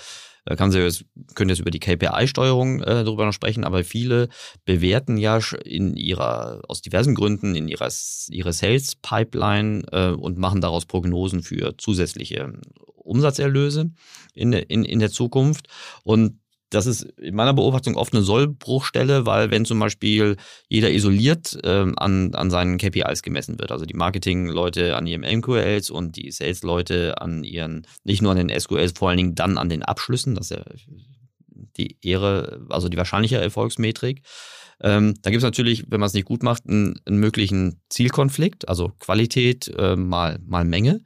[0.46, 0.90] äh, kann sie
[1.34, 4.28] können jetzt über die KPI-Steuerung äh, darüber noch sprechen, aber viele
[4.64, 7.90] bewerten ja in ihrer, aus diversen Gründen in ihrer,
[8.28, 12.52] ihre Sales-Pipeline äh, und machen daraus Prognosen für zusätzliche
[12.96, 13.90] Umsatzerlöse
[14.34, 15.66] in, in, in der Zukunft.
[16.04, 16.38] Und
[16.70, 20.36] das ist in meiner Beobachtung oft eine Sollbruchstelle, weil wenn zum Beispiel
[20.68, 25.90] jeder isoliert ähm, an, an seinen KPIs gemessen wird, also die Marketing-Leute an ihren MQLs
[25.90, 29.68] und die Sales-Leute an ihren, nicht nur an den SQLs, vor allen Dingen dann an
[29.68, 30.64] den Abschlüssen, das ist ja
[31.76, 34.22] die Ehre, also die wahrscheinliche Erfolgsmetrik.
[34.82, 38.68] Ähm, da gibt es natürlich, wenn man es nicht gut macht, einen, einen möglichen Zielkonflikt,
[38.68, 41.00] also Qualität äh, mal, mal Menge.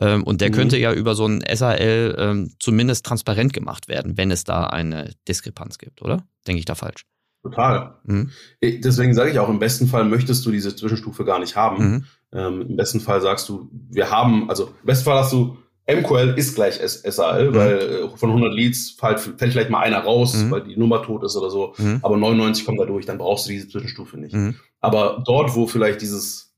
[0.00, 0.54] Ähm, und der mhm.
[0.54, 5.12] könnte ja über so ein SAL ähm, zumindest transparent gemacht werden, wenn es da eine
[5.28, 6.24] Diskrepanz gibt, oder?
[6.46, 7.04] Denke ich da falsch?
[7.42, 7.94] Total.
[8.04, 8.30] Mhm.
[8.62, 11.84] Deswegen sage ich auch, im besten Fall möchtest du diese Zwischenstufe gar nicht haben.
[11.84, 12.04] Mhm.
[12.32, 15.56] Ähm, Im besten Fall sagst du, wir haben, also im besten Fall hast du
[15.88, 17.54] MQL ist gleich SAL, mhm.
[17.54, 20.50] weil äh, von 100 Leads fällt, fällt, vielleicht mal einer raus, mhm.
[20.50, 21.98] weil die Nummer tot ist oder so, mhm.
[22.02, 24.36] aber 99 kommen da durch, dann brauchst du diese Zwischenstufe nicht.
[24.80, 26.49] Aber dort, wo vielleicht dieses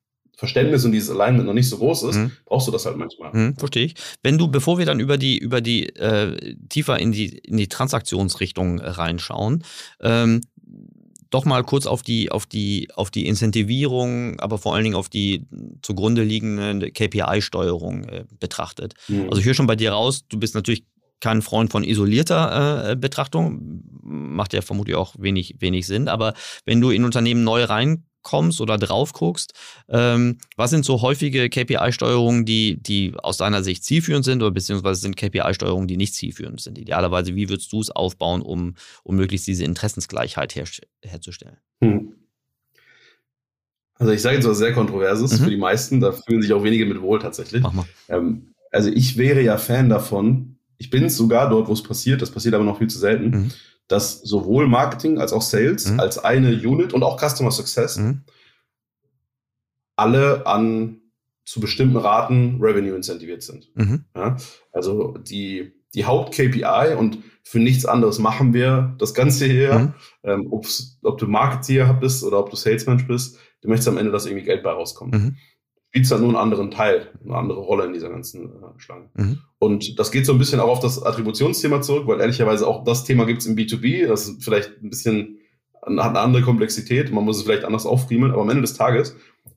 [0.42, 2.32] Verständnis und dieses Alignment noch nicht so groß ist, mhm.
[2.46, 3.32] brauchst du das halt manchmal.
[3.32, 3.94] Mhm, verstehe ich.
[4.24, 7.68] Wenn du, bevor wir dann über die, über die äh, tiefer in die, in die
[7.68, 9.62] Transaktionsrichtung reinschauen,
[10.00, 10.40] ähm,
[11.30, 15.08] doch mal kurz auf die, auf die, auf die Incentivierung, aber vor allen Dingen auf
[15.08, 15.46] die
[15.80, 18.94] zugrunde liegende KPI-Steuerung äh, betrachtet.
[19.06, 19.28] Mhm.
[19.28, 20.84] Also ich höre schon bei dir raus, du bist natürlich
[21.20, 26.80] kein Freund von isolierter äh, Betrachtung, macht ja vermutlich auch wenig, wenig Sinn, aber wenn
[26.80, 29.52] du in Unternehmen neu rein kommst oder drauf guckst,
[29.88, 35.00] ähm, was sind so häufige KPI-Steuerungen, die, die aus deiner Sicht zielführend sind oder beziehungsweise
[35.00, 36.78] sind KPI-Steuerungen, die nicht zielführend sind?
[36.78, 40.64] Idealerweise, wie würdest du es aufbauen, um, um möglichst diese Interessensgleichheit her,
[41.02, 41.56] herzustellen?
[41.82, 42.14] Hm.
[43.94, 45.44] Also ich sage jetzt was sehr Kontroverses mhm.
[45.44, 47.62] für die meisten, da fühlen sich auch wenige mit wohl tatsächlich.
[47.62, 47.84] Mach mal.
[48.08, 52.20] Ähm, also ich wäre ja Fan davon, ich bin es sogar dort, wo es passiert,
[52.20, 53.50] das passiert aber noch viel zu selten, mhm
[53.92, 56.00] dass sowohl Marketing als auch Sales mhm.
[56.00, 58.22] als eine Unit und auch Customer Success mhm.
[59.96, 61.02] alle an
[61.44, 63.68] zu bestimmten Raten Revenue incentiviert sind.
[63.74, 64.04] Mhm.
[64.16, 64.36] Ja,
[64.72, 69.78] also die, die Haupt-KPI und für nichts anderes machen wir das Ganze hier.
[69.78, 69.94] Mhm.
[70.22, 70.52] Ähm,
[71.02, 74.46] ob du Marketeer bist oder ob du Salesman bist, du möchtest am Ende, dass irgendwie
[74.46, 75.14] Geld bei rauskommt.
[75.92, 78.78] Mhm spielt es dann nur einen anderen Teil, eine andere Rolle in dieser ganzen äh,
[78.78, 79.10] Schlange.
[79.12, 79.40] Mhm.
[79.58, 83.04] Und das geht so ein bisschen auch auf das Attributionsthema zurück, weil ehrlicherweise auch das
[83.04, 85.36] Thema gibt es im B2B, das ist vielleicht ein bisschen,
[85.82, 89.14] hat eine andere Komplexität, man muss es vielleicht anders aufriemeln, aber am Ende des Tages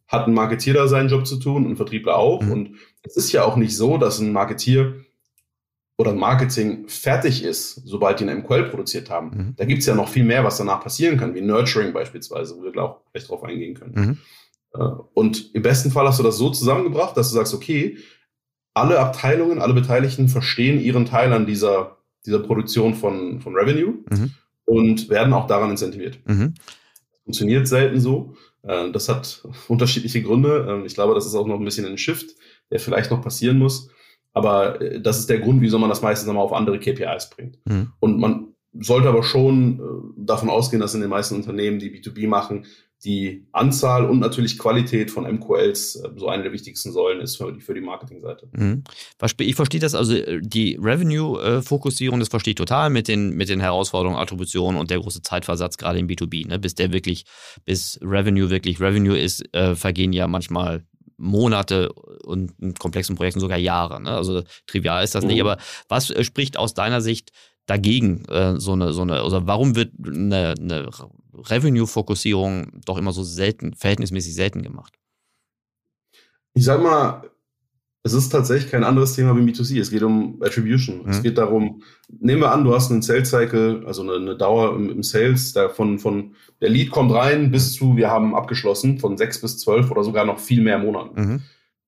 [0.10, 2.42] hat ein Marketier da seinen Job zu tun, ein Vertriebler auch.
[2.42, 2.52] Mhm.
[2.52, 2.72] Und
[3.04, 5.06] es ist ja auch nicht so, dass ein Marketier
[5.98, 9.30] oder ein Marketing fertig ist, sobald die eine MQL produziert haben.
[9.30, 9.54] Mhm.
[9.56, 12.64] Da gibt es ja noch viel mehr, was danach passieren kann, wie Nurturing beispielsweise, wo
[12.64, 14.20] wir auch gleich drauf eingehen können.
[14.78, 14.84] Äh,
[15.14, 17.98] und im besten Fall hast du das so zusammengebracht, dass du sagst, okay,
[18.74, 24.32] alle Abteilungen, alle Beteiligten verstehen ihren Teil an dieser, dieser Produktion von, von Revenue mhm.
[24.66, 26.20] und werden auch daran incentiviert.
[26.26, 26.54] Mhm.
[27.24, 28.36] Funktioniert selten so.
[28.64, 30.68] Äh, das hat unterschiedliche Gründe.
[30.70, 32.36] Ähm, ich glaube, das ist auch noch ein bisschen ein Shift,
[32.70, 33.90] der vielleicht noch passieren muss.
[34.34, 37.58] Aber äh, das ist der Grund, wieso man das meistens nochmal auf andere KPIs bringt.
[37.66, 37.94] Mhm.
[38.00, 42.66] Und man sollte aber schon davon ausgehen, dass in den meisten Unternehmen, die B2B machen,
[43.06, 47.52] die Anzahl und natürlich Qualität von MQLs äh, so eine der wichtigsten Säulen ist für
[47.54, 48.50] die, für die Marketingseite.
[48.52, 48.84] Mhm.
[49.40, 53.60] Ich verstehe das, also äh, die Revenue-Fokussierung, das verstehe ich total mit den, mit den
[53.60, 56.48] Herausforderungen, Attribution und der große Zeitversatz gerade im B2B.
[56.48, 56.60] Ne?
[56.60, 57.26] Bis der wirklich,
[57.64, 60.84] bis Revenue wirklich Revenue ist, äh, vergehen ja manchmal
[61.18, 64.02] Monate und in komplexen Projekten sogar Jahre.
[64.02, 64.12] Ne?
[64.12, 65.32] Also trivial ist das mhm.
[65.32, 67.32] nicht, aber was äh, spricht aus deiner Sicht
[67.66, 70.90] dagegen äh, so eine, so eine, also warum wird eine, eine
[71.34, 74.94] Revenue-Fokussierung doch immer so selten, verhältnismäßig selten gemacht?
[76.54, 77.24] Ich sag mal,
[78.06, 79.80] es ist tatsächlich kein anderes Thema wie B2C.
[79.80, 81.04] Es geht um Attribution.
[81.04, 81.10] Mhm.
[81.10, 84.76] Es geht darum, nehmen wir an, du hast einen Sales Cycle, also eine, eine Dauer
[84.76, 89.00] im, im, Sales, da von, von der Lead kommt rein bis zu, wir haben abgeschlossen,
[89.00, 91.20] von sechs bis zwölf oder sogar noch viel mehr Monaten.
[91.20, 91.42] Mhm.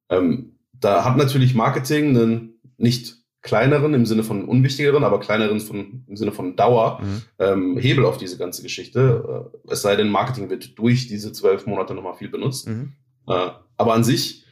[0.09, 6.03] Ähm, da hat natürlich Marketing einen nicht kleineren im Sinne von unwichtigeren, aber kleineren von,
[6.07, 7.21] im Sinne von Dauer mhm.
[7.39, 9.51] ähm, Hebel auf diese ganze Geschichte.
[9.53, 12.67] Äh, es sei denn, Marketing wird durch diese zwölf Monate nochmal viel benutzt.
[12.67, 12.93] Mhm.
[13.27, 14.45] Äh, aber an sich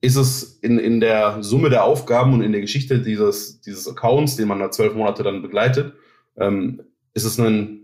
[0.00, 4.36] ist es in, in der Summe der Aufgaben und in der Geschichte dieses, dieses Accounts,
[4.36, 5.94] den man da zwölf Monate dann begleitet,
[6.36, 6.82] ähm,
[7.14, 7.80] ist es ein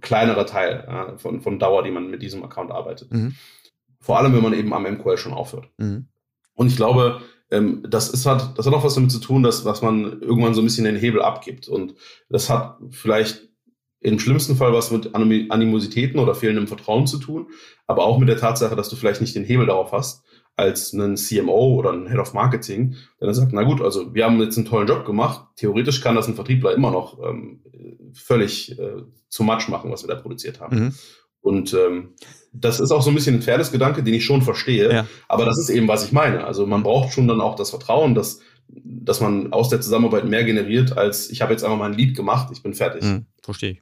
[0.00, 3.12] kleinerer Teil äh, von, von Dauer, die man mit diesem Account arbeitet.
[3.12, 3.34] Mhm.
[4.00, 5.68] Vor allem, wenn man eben am MQL schon aufhört.
[5.76, 6.06] Mhm.
[6.54, 9.64] Und ich glaube, ähm, das ist hat, das hat auch was damit zu tun, dass,
[9.64, 11.68] dass man irgendwann so ein bisschen den Hebel abgibt.
[11.68, 11.94] Und
[12.28, 13.48] das hat vielleicht
[14.00, 17.48] im schlimmsten Fall was mit Animositäten oder fehlendem Vertrauen zu tun,
[17.86, 20.24] aber auch mit der Tatsache, dass du vielleicht nicht den Hebel darauf hast,
[20.56, 24.24] als einen CMO oder einen Head of Marketing, der dann sagt, na gut, also wir
[24.24, 25.46] haben jetzt einen tollen Job gemacht.
[25.56, 27.62] Theoretisch kann das ein Vertriebler immer noch ähm,
[28.12, 30.76] völlig äh, zu much machen, was wir da produziert haben.
[30.76, 30.94] Mhm.
[31.48, 32.10] Und ähm,
[32.52, 34.92] das ist auch so ein bisschen ein Fairness-Gedanke, den ich schon verstehe.
[34.92, 35.06] Ja.
[35.28, 36.44] Aber das ist eben, was ich meine.
[36.44, 40.44] Also man braucht schon dann auch das Vertrauen, dass, dass man aus der Zusammenarbeit mehr
[40.44, 43.02] generiert, als ich habe jetzt einfach mal ein Lied gemacht, ich bin fertig.
[43.02, 43.80] Mhm, verstehe ich.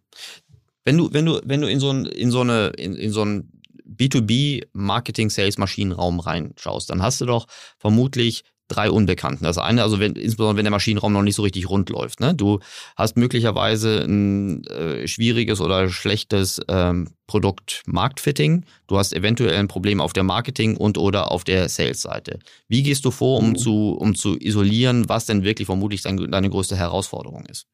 [0.84, 3.24] Wenn du, wenn du, wenn du in so, ein, in so eine, in, in so
[3.24, 3.50] ein
[3.84, 7.48] B2B-Marketing-Sales-Maschinenraum reinschaust, dann hast du doch
[7.78, 9.44] vermutlich drei Unbekannten.
[9.44, 12.20] Das eine, also wenn, insbesondere wenn der Maschinenraum noch nicht so richtig rund läuft.
[12.20, 12.34] Ne?
[12.34, 12.60] Du
[12.96, 18.64] hast möglicherweise ein äh, schwieriges oder schlechtes ähm, Produkt-Marktfitting.
[18.86, 22.38] Du hast eventuell ein Problem auf der Marketing- und oder auf der Sales-Seite.
[22.68, 23.56] Wie gehst du vor, um, mhm.
[23.56, 27.66] zu, um zu isolieren, was denn wirklich vermutlich dein, deine größte Herausforderung ist?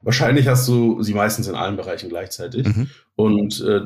[0.00, 2.66] Wahrscheinlich hast du sie meistens in allen Bereichen gleichzeitig.
[2.66, 2.88] Mhm.
[3.16, 3.80] Und äh,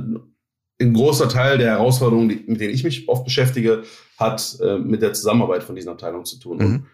[0.83, 3.83] ein großer Teil der Herausforderungen, die, mit denen ich mich oft beschäftige,
[4.19, 6.59] hat äh, mit der Zusammenarbeit von diesen Abteilungen zu tun.
[6.59, 6.87] Mhm.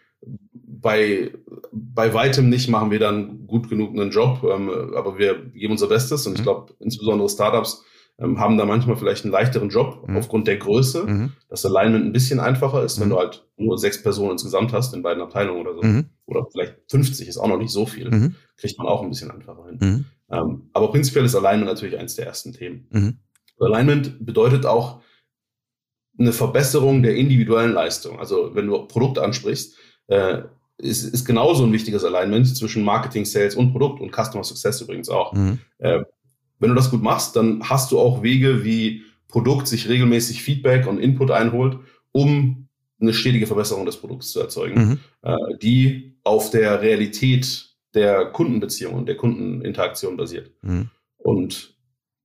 [0.52, 1.32] bei,
[1.72, 5.88] bei weitem nicht machen wir dann gut genug einen Job, ähm, aber wir geben unser
[5.88, 6.26] Bestes.
[6.26, 6.44] Und ich mhm.
[6.44, 7.84] glaube, insbesondere Startups
[8.20, 10.16] ähm, haben da manchmal vielleicht einen leichteren Job mhm.
[10.16, 11.32] aufgrund der Größe, mhm.
[11.48, 13.12] dass Alignment ein bisschen einfacher ist, wenn mhm.
[13.12, 15.82] du halt nur sechs Personen insgesamt hast in beiden Abteilungen oder so.
[15.82, 16.06] Mhm.
[16.26, 18.32] Oder vielleicht 50 ist auch noch nicht so viel.
[18.56, 20.06] Kriegt man auch ein bisschen einfacher hin.
[20.30, 23.20] Ähm, aber prinzipiell ist Alignment natürlich eins der ersten Themen.
[23.60, 25.00] Alignment bedeutet auch
[26.18, 28.18] eine Verbesserung der individuellen Leistung.
[28.18, 29.76] Also wenn du Produkt ansprichst,
[30.08, 30.42] äh,
[30.78, 35.08] ist, ist genauso ein wichtiges Alignment zwischen Marketing, Sales und Produkt und Customer Success übrigens
[35.08, 35.32] auch.
[35.32, 35.58] Mhm.
[35.78, 36.00] Äh,
[36.58, 40.86] wenn du das gut machst, dann hast du auch Wege, wie Produkt sich regelmäßig Feedback
[40.86, 41.78] und Input einholt,
[42.12, 42.68] um
[43.00, 44.98] eine stetige Verbesserung des Produkts zu erzeugen, mhm.
[45.22, 50.52] äh, die auf der Realität der Kundenbeziehung und der Kundeninteraktion basiert.
[50.62, 50.90] Mhm.
[51.16, 51.77] Und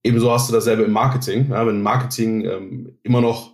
[0.03, 1.49] ebenso hast du dasselbe im Marketing.
[1.49, 3.53] Ja, wenn Marketing ähm, immer noch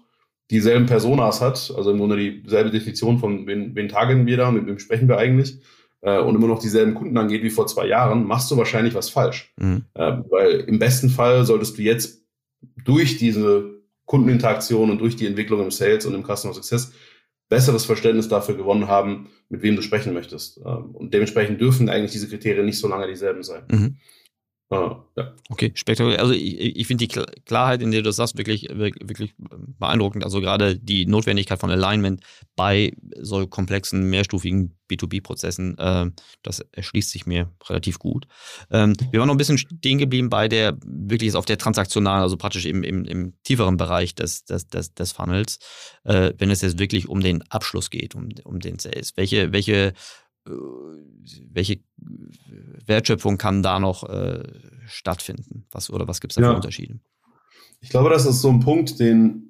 [0.51, 4.65] dieselben Personas hat, also im Grunde dieselbe Definition von wen, wen targeten wir da, mit
[4.65, 5.59] wem sprechen wir eigentlich,
[6.01, 9.09] äh, und immer noch dieselben Kunden angeht wie vor zwei Jahren, machst du wahrscheinlich was
[9.09, 9.53] falsch.
[9.57, 9.85] Mhm.
[9.93, 12.25] Äh, weil im besten Fall solltest du jetzt
[12.83, 16.91] durch diese Kundeninteraktion und durch die Entwicklung im Sales und im Customer Success
[17.47, 20.57] besseres Verständnis dafür gewonnen haben, mit wem du sprechen möchtest.
[20.65, 23.63] Ähm, und dementsprechend dürfen eigentlich diese Kriterien nicht so lange dieselben sein.
[23.69, 23.97] Mhm.
[24.71, 25.34] Ah, ja.
[25.49, 26.19] Okay, spektakulär.
[26.19, 30.23] Also ich, ich finde die Klarheit, in der du das sagst, wirklich, wirklich beeindruckend.
[30.23, 32.21] Also gerade die Notwendigkeit von Alignment
[32.55, 36.12] bei so komplexen, mehrstufigen B2B-Prozessen, äh,
[36.43, 38.27] das erschließt sich mir relativ gut.
[38.69, 42.38] Ähm, wir waren noch ein bisschen stehen geblieben bei der, wirklich auf der transaktionalen, also
[42.38, 45.58] praktisch im, im, im tieferen Bereich des, des, des, des Funnels,
[46.03, 49.13] äh, wenn es jetzt wirklich um den Abschluss geht, um, um den Sales.
[49.15, 49.93] Welche, welche
[50.45, 51.80] welche
[52.86, 54.43] Wertschöpfung kann da noch äh,
[54.88, 55.65] stattfinden?
[55.71, 56.49] Was, oder was gibt es da ja.
[56.49, 56.99] für Unterschiede?
[57.82, 59.49] Ich glaube, das ist so ein Punkt, den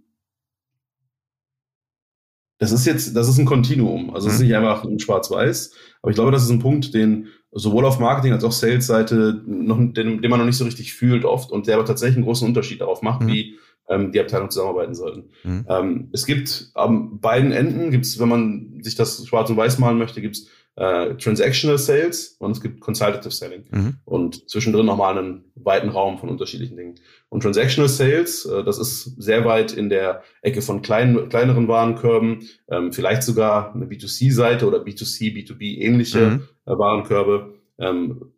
[2.59, 4.13] das ist jetzt, das ist ein Kontinuum.
[4.13, 4.47] Also es ist mhm.
[4.47, 5.71] nicht einfach ein Schwarz-Weiß,
[6.01, 9.77] aber ich glaube, das ist ein Punkt, den sowohl auf Marketing als auch Sales-Seite noch,
[9.77, 12.47] den, den, man noch nicht so richtig fühlt oft und der aber tatsächlich einen großen
[12.47, 13.27] Unterschied darauf macht, mhm.
[13.27, 13.55] wie
[13.87, 15.29] ähm, die Abteilungen zusammenarbeiten sollten.
[15.43, 15.65] Mhm.
[15.67, 19.79] Ähm, es gibt an beiden Enden, gibt es, wenn man sich das schwarz und weiß
[19.79, 20.47] malen möchte, gibt es
[20.79, 23.65] äh, Transactional Sales und es gibt Consultative Selling.
[23.69, 23.95] Mhm.
[24.05, 26.95] Und zwischendrin nochmal einen weiten Raum von unterschiedlichen Dingen.
[27.27, 32.47] Und Transactional Sales, äh, das ist sehr weit in der Ecke von kleinen, kleineren Warenkörben,
[32.69, 36.43] ähm, vielleicht sogar eine B2C-Seite oder B2C, B2B ähnliche mhm.
[36.65, 37.55] äh, Warenkörbe.
[37.77, 38.31] Ähm,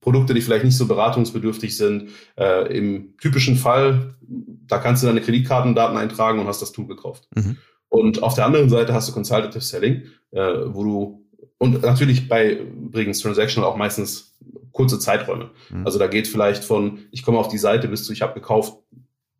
[0.00, 2.10] Produkte, die vielleicht nicht so beratungsbedürftig sind.
[2.36, 7.26] Äh, Im typischen Fall, da kannst du deine Kreditkartendaten eintragen und hast das Tool gekauft.
[7.34, 7.56] Mhm.
[7.88, 11.23] Und auf der anderen Seite hast du Consultative Selling, äh, wo du
[11.58, 14.36] und natürlich bei übrigens Transactional auch meistens
[14.72, 15.50] kurze Zeiträume.
[15.70, 15.86] Mhm.
[15.86, 18.74] Also da geht vielleicht von, ich komme auf die Seite bis zu, ich habe gekauft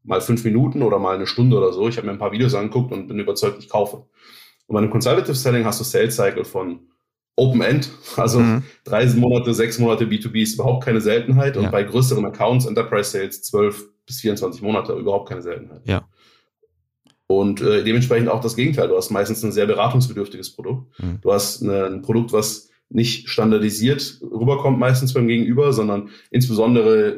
[0.04, 1.88] mal fünf Minuten oder mal eine Stunde oder so.
[1.88, 4.06] Ich habe mir ein paar Videos angeguckt und bin überzeugt, ich kaufe.
[4.66, 6.80] Und bei einem Consultative Selling hast du Sales Cycle von
[7.36, 8.62] Open End, also mhm.
[8.84, 11.56] drei Monate, sechs Monate B2B ist überhaupt keine Seltenheit.
[11.56, 11.70] Und ja.
[11.70, 15.80] bei größeren Accounts, Enterprise Sales, zwölf bis 24 Monate überhaupt keine Seltenheit.
[15.84, 16.06] Ja.
[17.26, 18.88] Und äh, dementsprechend auch das Gegenteil.
[18.88, 20.98] Du hast meistens ein sehr beratungsbedürftiges Produkt.
[21.00, 21.20] Mhm.
[21.22, 27.08] Du hast eine, ein Produkt, was nicht standardisiert rüberkommt meistens beim Gegenüber, sondern insbesondere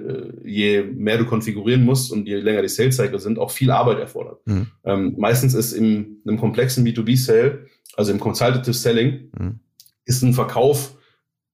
[0.45, 3.71] äh, je mehr du konfigurieren musst und je länger die Sales Cycle sind, auch viel
[3.71, 4.41] Arbeit erfordert.
[4.47, 4.69] Mhm.
[4.85, 7.67] Ähm, meistens ist in einem komplexen B2B-Sale,
[7.97, 9.61] also im Consultative Selling, mhm.
[10.05, 10.97] ist ein Verkauf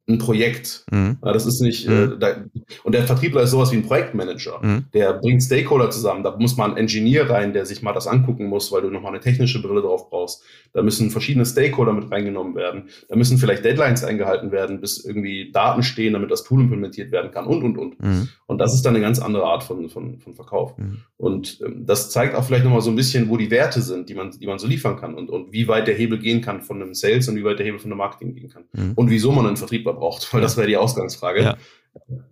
[0.09, 0.85] ein Projekt.
[0.91, 1.19] Mhm.
[1.23, 2.12] Das ist nicht, äh, mhm.
[2.15, 2.35] äh, da,
[2.83, 4.59] und der Vertriebler ist sowas wie ein Projektmanager.
[4.61, 4.85] Mhm.
[4.93, 6.25] Der bringt Stakeholder zusammen.
[6.25, 9.12] Da muss man ein Engineer rein, der sich mal das angucken muss, weil du nochmal
[9.12, 10.43] eine technische Brille drauf brauchst.
[10.73, 12.88] Da müssen verschiedene Stakeholder mit reingenommen werden.
[13.09, 17.31] Da müssen vielleicht Deadlines eingehalten werden, bis irgendwie Daten stehen, damit das Tool implementiert werden
[17.31, 17.97] kann und, und, und.
[18.53, 20.77] Und das ist dann eine ganz andere Art von, von, von Verkauf.
[20.77, 20.99] Mhm.
[21.17, 24.15] Und ähm, das zeigt auch vielleicht nochmal so ein bisschen, wo die Werte sind, die
[24.15, 26.81] man, die man so liefern kann und, und wie weit der Hebel gehen kann von
[26.81, 28.65] einem Sales und wie weit der Hebel von einem Marketing gehen kann.
[28.73, 28.93] Mhm.
[28.95, 31.43] Und wieso man einen Vertriebler braucht, weil das wäre die Ausgangsfrage.
[31.43, 31.57] Ja.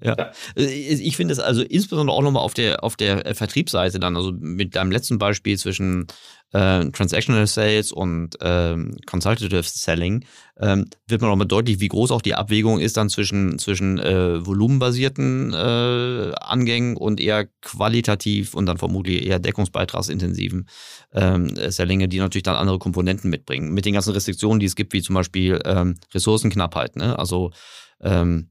[0.02, 0.32] Ja.
[0.56, 4.16] Äh, ich finde es also insbesondere auch nochmal auf der, auf der äh, Vertriebsseite dann,
[4.16, 6.06] also mit deinem letzten Beispiel zwischen
[6.52, 10.24] äh, Transactional Sales und ähm, Consultative Selling,
[10.58, 13.98] ähm, wird man auch mal deutlich, wie groß auch die Abwägung ist dann zwischen, zwischen
[13.98, 20.68] äh, volumenbasierten äh, Angängen und eher qualitativ und dann vermutlich eher deckungsbeitragsintensiven
[21.14, 23.72] ähm, Sellinge, die natürlich dann andere Komponenten mitbringen.
[23.72, 26.96] Mit den ganzen Restriktionen, die es gibt, wie zum Beispiel ähm, Ressourcenknappheit.
[26.96, 27.18] Ne?
[27.18, 27.52] Also
[28.00, 28.50] ähm,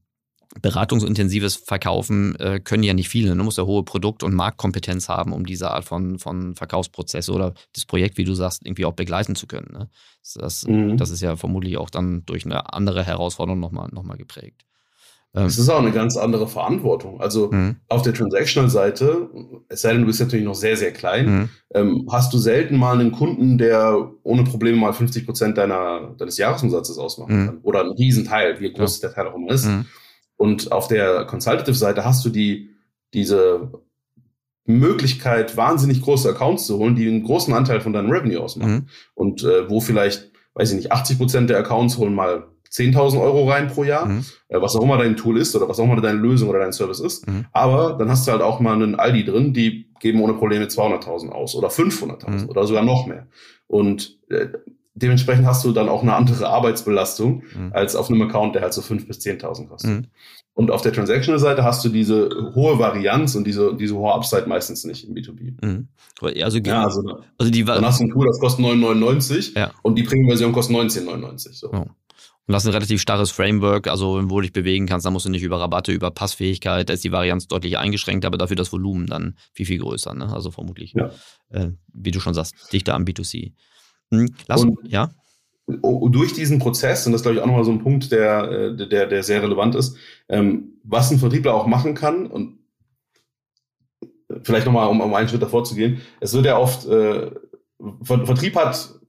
[0.60, 3.28] beratungsintensives Verkaufen äh, können ja nicht viele.
[3.30, 3.44] Du ne?
[3.44, 7.84] musst ja hohe Produkt- und Marktkompetenz haben, um diese Art von, von Verkaufsprozesse oder das
[7.84, 9.68] Projekt, wie du sagst, irgendwie auch begleiten zu können.
[9.72, 9.88] Ne?
[10.34, 10.96] Das, mhm.
[10.96, 14.64] das ist ja vermutlich auch dann durch eine andere Herausforderung nochmal noch mal geprägt.
[15.32, 17.20] Ähm, es ist auch eine ganz andere Verantwortung.
[17.20, 17.76] Also mhm.
[17.88, 19.30] auf der Transactional-Seite,
[19.68, 21.48] es sei denn, du bist natürlich noch sehr, sehr klein, mhm.
[21.74, 26.36] ähm, hast du selten mal einen Kunden, der ohne Probleme mal 50 Prozent deiner, deines
[26.36, 27.46] Jahresumsatzes ausmachen mhm.
[27.46, 27.58] kann.
[27.62, 29.08] Oder einen Riesenteil, wie groß ja.
[29.08, 29.68] der Teil auch immer ist.
[30.40, 32.70] Und auf der Consultative-Seite hast du die,
[33.12, 33.72] diese
[34.64, 38.72] Möglichkeit, wahnsinnig große Accounts zu holen, die einen großen Anteil von deinem Revenue ausmachen.
[38.72, 38.86] Mhm.
[39.12, 43.50] Und äh, wo vielleicht, weiß ich nicht, 80 Prozent der Accounts holen mal 10.000 Euro
[43.50, 44.24] rein pro Jahr, mhm.
[44.48, 46.72] äh, was auch immer dein Tool ist oder was auch immer deine Lösung oder dein
[46.72, 47.28] Service ist.
[47.28, 47.44] Mhm.
[47.52, 51.28] Aber dann hast du halt auch mal einen Aldi drin, die geben ohne Probleme 200.000
[51.32, 52.48] aus oder 500.000 mhm.
[52.48, 53.26] oder sogar noch mehr.
[53.66, 54.46] Und äh,
[54.94, 57.72] dementsprechend hast du dann auch eine andere Arbeitsbelastung mhm.
[57.72, 59.90] als auf einem Account, der halt so 5.000 bis 10.000 kostet.
[59.90, 60.06] Mhm.
[60.54, 64.84] Und auf der Transactional-Seite hast du diese hohe Varianz und diese, diese hohe Upside meistens
[64.84, 65.64] nicht im B2B.
[65.64, 65.88] Mhm.
[66.20, 69.70] Also, ja, also, also die, dann hast du ein Tool, das kostet 9,99 ja.
[69.82, 71.54] und die Premium-Version kostet 19,99.
[71.54, 71.72] So.
[71.72, 71.86] Oh.
[72.50, 75.24] Und das ist ein relativ starres Framework, also wo du dich bewegen kannst, da musst
[75.24, 78.72] du nicht über Rabatte, über Passfähigkeit, da ist die Varianz deutlich eingeschränkt, aber dafür das
[78.72, 80.14] Volumen dann viel, viel größer.
[80.14, 80.32] Ne?
[80.32, 81.10] Also vermutlich, ja.
[81.50, 83.52] äh, wie du schon sagst, dichter am B2C.
[84.10, 85.10] Hm, lass, und ja.
[85.66, 88.88] Durch diesen Prozess, und das ist, glaube ich, auch nochmal so ein Punkt, der, äh,
[88.88, 89.96] der, der sehr relevant ist,
[90.28, 92.58] ähm, was ein Vertriebler auch machen kann, und
[94.42, 97.30] vielleicht nochmal, um, um einen Schritt davor zu gehen, es wird ja oft, äh,
[98.02, 98.99] Vertrieb hat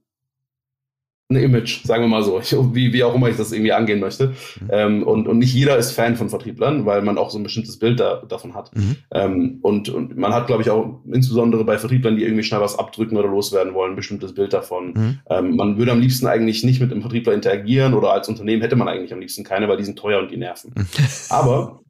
[1.32, 2.40] ein Image, sagen wir mal so,
[2.74, 4.28] wie, wie auch immer ich das irgendwie angehen möchte.
[4.28, 4.68] Mhm.
[4.70, 7.78] Ähm, und, und nicht jeder ist Fan von Vertrieblern, weil man auch so ein bestimmtes
[7.78, 8.74] Bild da, davon hat.
[8.74, 8.96] Mhm.
[9.12, 12.78] Ähm, und, und man hat, glaube ich, auch insbesondere bei Vertrieblern, die irgendwie schnell was
[12.78, 14.92] abdrücken oder loswerden wollen, ein bestimmtes Bild davon.
[14.92, 15.18] Mhm.
[15.28, 18.76] Ähm, man würde am liebsten eigentlich nicht mit einem Vertriebler interagieren oder als Unternehmen hätte
[18.76, 20.72] man eigentlich am liebsten keine, weil die sind teuer und die nerven.
[21.30, 21.80] Aber,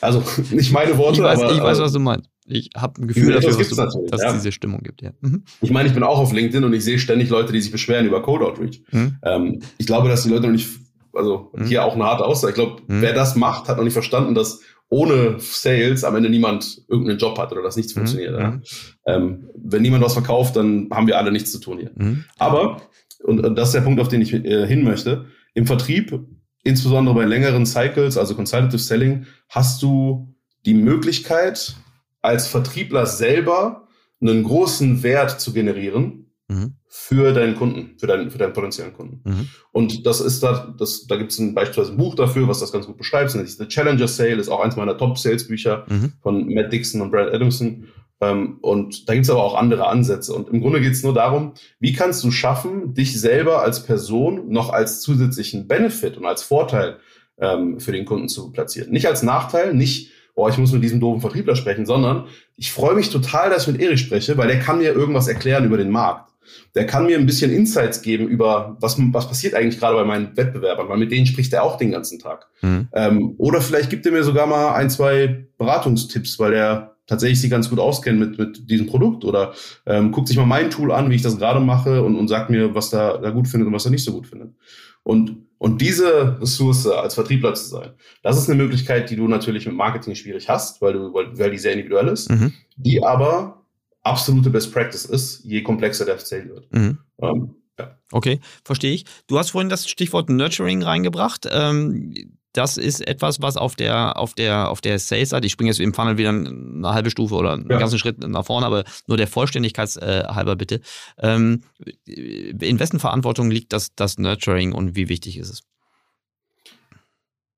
[0.00, 1.52] also nicht meine Worte, ich weiß, aber.
[1.52, 2.31] Ich weiß, was du meinst.
[2.52, 4.28] Ich habe ein Gefühl dafür, dass, du, dass ja.
[4.28, 5.02] es diese Stimmung gibt.
[5.02, 5.12] Ja.
[5.20, 5.44] Mhm.
[5.60, 8.06] Ich meine, ich bin auch auf LinkedIn und ich sehe ständig Leute, die sich beschweren
[8.06, 8.82] über Code Outreach.
[8.90, 9.16] Mhm.
[9.22, 10.68] Ähm, ich glaube, dass die Leute noch nicht,
[11.14, 11.64] also mhm.
[11.64, 12.50] hier auch eine harte Aussage.
[12.50, 13.00] Ich glaube, mhm.
[13.00, 17.38] wer das macht, hat noch nicht verstanden, dass ohne Sales am Ende niemand irgendeinen Job
[17.38, 18.00] hat oder dass nichts mhm.
[18.00, 18.38] funktioniert.
[18.38, 18.50] Ja.
[18.50, 18.62] Mhm.
[19.06, 21.92] Ähm, wenn niemand was verkauft, dann haben wir alle nichts zu tun hier.
[22.38, 22.82] Aber,
[23.24, 26.20] und, und, das ist der Punkt, auf den ich äh, hin möchte, im Vertrieb,
[26.64, 30.34] insbesondere bei längeren Cycles, also Consultative Selling, hast du
[30.64, 31.74] die Möglichkeit,
[32.22, 33.88] als Vertriebler selber
[34.20, 36.74] einen großen Wert zu generieren mhm.
[36.86, 39.20] für deinen Kunden, für deinen, für deinen potenziellen Kunden.
[39.24, 39.48] Mhm.
[39.72, 42.72] Und das ist da, das, da gibt es ein, beispielsweise ein Buch dafür, was das
[42.72, 43.34] ganz gut beschreibt.
[43.34, 46.12] Das ist The Challenger Sale, ist auch eins meiner Top-Sales-Bücher mhm.
[46.22, 47.88] von Matt Dixon und Brad Adamson.
[48.20, 50.32] Ähm, und da gibt es aber auch andere Ansätze.
[50.32, 54.48] Und im Grunde geht es nur darum, wie kannst du schaffen, dich selber als Person
[54.48, 56.98] noch als zusätzlichen Benefit und als Vorteil
[57.38, 58.92] ähm, für den Kunden zu platzieren.
[58.92, 62.94] Nicht als Nachteil, nicht oh, ich muss mit diesem doofen Vertriebler sprechen, sondern ich freue
[62.94, 65.90] mich total, dass ich mit Erich spreche, weil der kann mir irgendwas erklären über den
[65.90, 66.30] Markt.
[66.74, 70.36] Der kann mir ein bisschen Insights geben über, was, was passiert eigentlich gerade bei meinen
[70.36, 72.48] Wettbewerbern, weil mit denen spricht er auch den ganzen Tag.
[72.62, 72.88] Mhm.
[72.92, 77.50] Ähm, oder vielleicht gibt er mir sogar mal ein, zwei Beratungstipps, weil er tatsächlich sich
[77.50, 79.52] ganz gut auskennt mit, mit diesem Produkt oder
[79.86, 82.48] ähm, guckt sich mal mein Tool an, wie ich das gerade mache und, und sagt
[82.48, 84.54] mir, was da, da gut findet und was er nicht so gut findet.
[85.02, 87.92] Und und diese Ressource als Vertriebler zu sein,
[88.24, 91.52] das ist eine Möglichkeit, die du natürlich mit Marketing schwierig hast, weil, du, weil, weil
[91.52, 92.52] die sehr individuell ist, mhm.
[92.74, 93.62] die aber
[94.02, 96.72] absolute Best Practice ist, je komplexer der Sale wird.
[96.74, 96.98] Mhm.
[97.20, 97.96] Ähm, Ja.
[98.10, 99.04] Okay, verstehe ich.
[99.28, 101.48] Du hast vorhin das Stichwort Nurturing reingebracht.
[101.50, 102.12] Ähm,
[102.52, 105.94] das ist etwas, was auf der, auf der, auf der Sales-Seite, ich springe jetzt im
[105.94, 107.78] Funnel wieder eine halbe Stufe oder einen ja.
[107.78, 110.80] ganzen Schritt nach vorne, aber nur der Vollständigkeit äh, halber bitte.
[111.18, 111.62] Ähm,
[112.06, 115.62] in wessen Verantwortung liegt das, das Nurturing und wie wichtig ist es?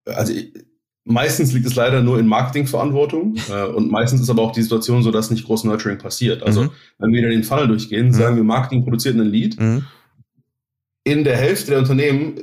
[0.07, 0.33] Also
[1.05, 5.03] meistens liegt es leider nur in Marketingverantwortung äh, und meistens ist aber auch die Situation
[5.03, 6.43] so, dass nicht groß Nurturing passiert.
[6.45, 6.71] Also mhm.
[6.99, 8.13] wenn wir wieder den Funnel durchgehen, mhm.
[8.13, 9.59] sagen wir, Marketing produziert einen Lead.
[9.59, 9.85] Mhm.
[11.03, 12.41] In der Hälfte der Unternehmen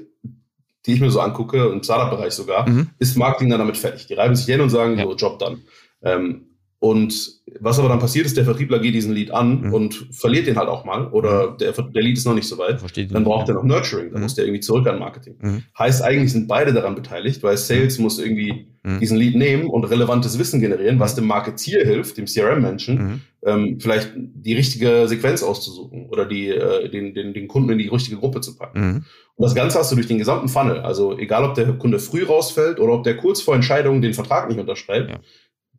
[0.86, 2.90] die ich mir so angucke, im Startup-Bereich sogar, mhm.
[3.00, 4.08] ist Marketing dann damit fertig.
[4.08, 5.04] Die reiben sich hin und sagen, ja.
[5.04, 5.62] so, Job dann.
[6.04, 6.51] Ähm,
[6.82, 9.74] und was aber dann passiert ist, der Vertriebler geht diesen Lead an mhm.
[9.74, 11.58] und verliert den halt auch mal oder mhm.
[11.58, 12.80] der, der Lead ist noch nicht so weit.
[12.80, 14.24] Versteht dann braucht er noch Nurturing, dann mhm.
[14.24, 15.36] muss der irgendwie zurück an Marketing.
[15.40, 15.64] Mhm.
[15.78, 19.00] Heißt eigentlich sind beide daran beteiligt, weil Sales muss irgendwie mhm.
[19.00, 23.22] diesen Lead nehmen und relevantes Wissen generieren, was dem Marketier hilft, dem CRM-Menschen, mhm.
[23.46, 27.90] ähm, vielleicht die richtige Sequenz auszusuchen oder die, äh, den, den, den Kunden in die
[27.90, 29.06] richtige Gruppe zu packen.
[29.36, 30.80] Und das Ganze hast du durch den gesamten Funnel.
[30.80, 34.50] Also egal, ob der Kunde früh rausfällt oder ob der kurz vor Entscheidung den Vertrag
[34.50, 35.12] nicht unterschreibt.
[35.12, 35.20] Ja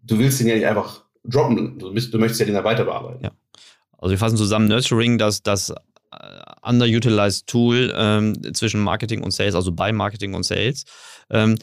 [0.03, 2.85] du willst ihn ja nicht einfach droppen, du, bist, du möchtest ja den ja weiter
[2.85, 3.25] bearbeiten.
[3.25, 3.33] Ja.
[3.99, 5.75] Also wir fassen zusammen Nurturing, dass das äh,
[6.63, 10.85] underutilized Tool ähm, zwischen Marketing und Sales, also bei Marketing und Sales.
[11.31, 11.57] Ähm,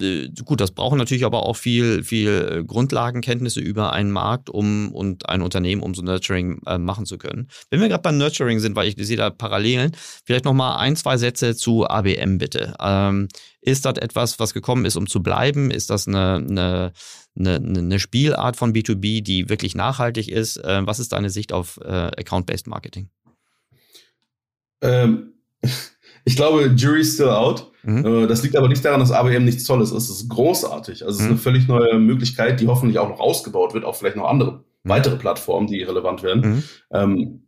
[0.00, 4.92] äh, gut, das brauchen natürlich aber auch viel, viel äh, Grundlagenkenntnisse über einen Markt um
[4.92, 7.48] und ein Unternehmen, um so Nurturing äh, machen zu können.
[7.70, 9.92] Wenn wir gerade beim Nurturing sind, weil ich sehe da Parallelen,
[10.24, 12.74] vielleicht nochmal ein, zwei Sätze zu ABM bitte.
[12.80, 13.28] Ähm,
[13.60, 15.70] ist das etwas, was gekommen ist, um zu bleiben?
[15.70, 16.92] Ist das eine, eine,
[17.38, 20.58] eine, eine Spielart von B2B, die wirklich nachhaltig ist?
[20.58, 23.08] Äh, was ist deine Sicht auf äh, Account-Based Marketing?
[24.80, 25.34] Ähm,
[26.24, 27.70] ich glaube, Jury's still out.
[27.82, 28.04] Mhm.
[28.04, 30.10] Äh, das liegt aber nicht daran, dass ABM nichts Tolles ist.
[30.10, 31.04] Es ist großartig.
[31.04, 31.40] Also es ist eine mhm.
[31.40, 34.88] völlig neue Möglichkeit, die hoffentlich auch noch ausgebaut wird auf vielleicht noch andere, mhm.
[34.88, 36.50] weitere Plattformen, die relevant werden.
[36.50, 36.62] Mhm.
[36.92, 37.42] Ähm,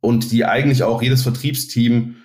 [0.00, 2.16] und die eigentlich auch jedes Vertriebsteam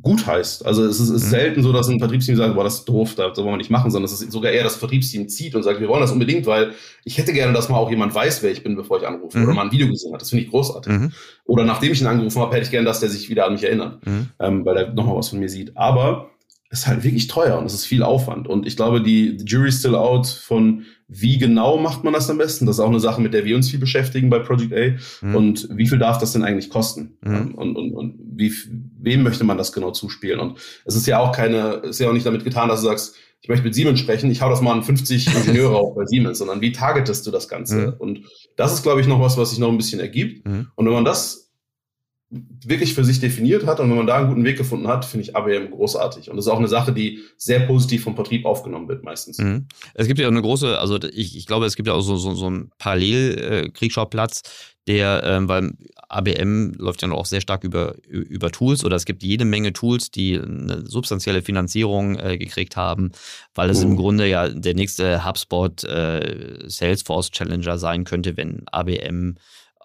[0.00, 0.64] gut heißt.
[0.64, 1.28] Also es ist, ist mhm.
[1.28, 3.90] selten so, dass ein Vertriebsteam sagt, boah, das ist doof, das wollen wir nicht machen,
[3.90, 6.72] sondern es ist sogar eher das Vertriebsteam zieht und sagt, wir wollen das unbedingt, weil
[7.04, 9.44] ich hätte gerne, dass mal auch jemand weiß, wer ich bin, bevor ich anrufe mhm.
[9.44, 10.22] oder mal ein Video gesehen hat.
[10.22, 10.92] Das finde ich großartig.
[10.92, 11.12] Mhm.
[11.44, 13.64] Oder nachdem ich ihn angerufen habe, hätte ich gerne, dass der sich wieder an mich
[13.64, 14.28] erinnert, mhm.
[14.40, 15.76] ähm, weil er nochmal was von mir sieht.
[15.76, 16.30] Aber
[16.72, 18.48] ist halt wirklich teuer und es ist viel Aufwand.
[18.48, 22.38] Und ich glaube, die, die Jury still out von wie genau macht man das am
[22.38, 22.64] besten?
[22.64, 25.26] Das ist auch eine Sache, mit der wir uns viel beschäftigen bei Project A.
[25.26, 25.34] Mhm.
[25.34, 27.18] Und wie viel darf das denn eigentlich kosten?
[27.20, 27.54] Mhm.
[27.54, 28.54] Und, und, und wie,
[28.98, 30.40] wem möchte man das genau zuspielen?
[30.40, 32.86] Und es ist ja auch keine, es ist ja auch nicht damit getan, dass du
[32.86, 36.06] sagst, ich möchte mit Siemens sprechen, ich hau das mal an 50 Ingenieure auf bei
[36.06, 37.88] Siemens, sondern wie targetest du das Ganze?
[37.88, 37.94] Mhm.
[37.98, 38.20] Und
[38.56, 40.48] das ist, glaube ich, noch was, was sich noch ein bisschen ergibt.
[40.48, 40.68] Mhm.
[40.74, 41.51] Und wenn man das
[42.64, 45.26] wirklich für sich definiert hat und wenn man da einen guten Weg gefunden hat, finde
[45.26, 46.30] ich ABM großartig.
[46.30, 49.38] Und das ist auch eine Sache, die sehr positiv vom Vertrieb aufgenommen wird meistens.
[49.38, 49.66] Mhm.
[49.94, 52.34] Es gibt ja eine große, also ich, ich glaube, es gibt ja auch so, so,
[52.34, 55.72] so einen Parallelkriegsschauplatz, äh, der, ähm, weil
[56.08, 59.72] ABM läuft ja noch auch sehr stark über, über Tools oder es gibt jede Menge
[59.72, 63.12] Tools, die eine substanzielle Finanzierung äh, gekriegt haben,
[63.54, 63.86] weil es uh.
[63.86, 69.36] im Grunde ja der nächste HubSpot äh, Salesforce Challenger sein könnte, wenn ABM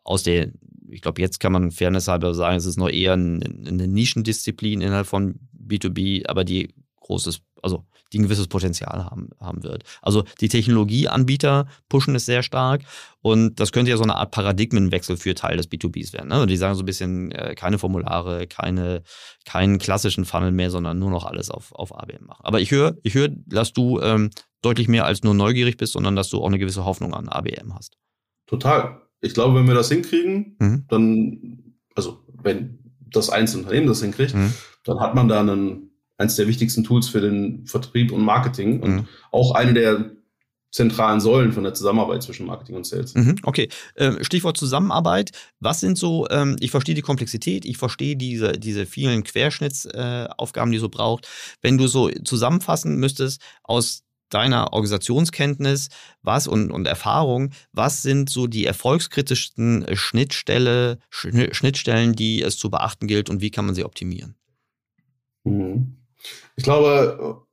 [0.04, 0.50] aus der
[0.90, 5.08] ich glaube, jetzt kann man fairness halber sagen, es ist noch eher eine, Nischendisziplin innerhalb
[5.08, 9.84] von B2B, aber die großes, also die ein gewisses Potenzial haben, haben wird.
[10.02, 12.84] Also die Technologieanbieter pushen es sehr stark
[13.22, 16.30] und das könnte ja so eine Art Paradigmenwechsel für Teil des B2Bs werden.
[16.30, 16.42] Ne?
[16.42, 19.04] Und die sagen so ein bisschen, äh, keine Formulare, keine,
[19.46, 22.46] keinen klassischen Funnel mehr, sondern nur noch alles auf, auf ABM machen.
[22.46, 24.30] Aber ich höre, ich höre, dass du ähm,
[24.62, 27.76] deutlich mehr als nur neugierig bist, sondern dass du auch eine gewisse Hoffnung an ABM
[27.76, 27.98] hast.
[28.46, 30.86] Total ich glaube, wenn wir das hinkriegen, mhm.
[30.88, 34.54] dann, also wenn das einzelne Unternehmen das hinkriegt, mhm.
[34.84, 38.96] dann hat man da einen, eins der wichtigsten Tools für den Vertrieb und Marketing und
[38.96, 39.08] mhm.
[39.32, 40.12] auch eine der
[40.72, 43.16] zentralen Säulen von der Zusammenarbeit zwischen Marketing und Sales.
[43.16, 45.32] Mhm, okay, ähm, Stichwort Zusammenarbeit.
[45.60, 50.78] Was sind so, ähm, ich verstehe die Komplexität, ich verstehe diese, diese vielen Querschnittsaufgaben, die
[50.78, 51.28] so braucht.
[51.62, 55.90] Wenn du so zusammenfassen müsstest aus deiner Organisationskenntnis
[56.22, 62.70] was und, und Erfahrung, was sind so die erfolgskritischsten äh, Schnittstelle, Schnittstellen, die es zu
[62.70, 64.36] beachten gilt und wie kann man sie optimieren?
[65.44, 65.98] Mhm.
[66.56, 67.44] Ich glaube,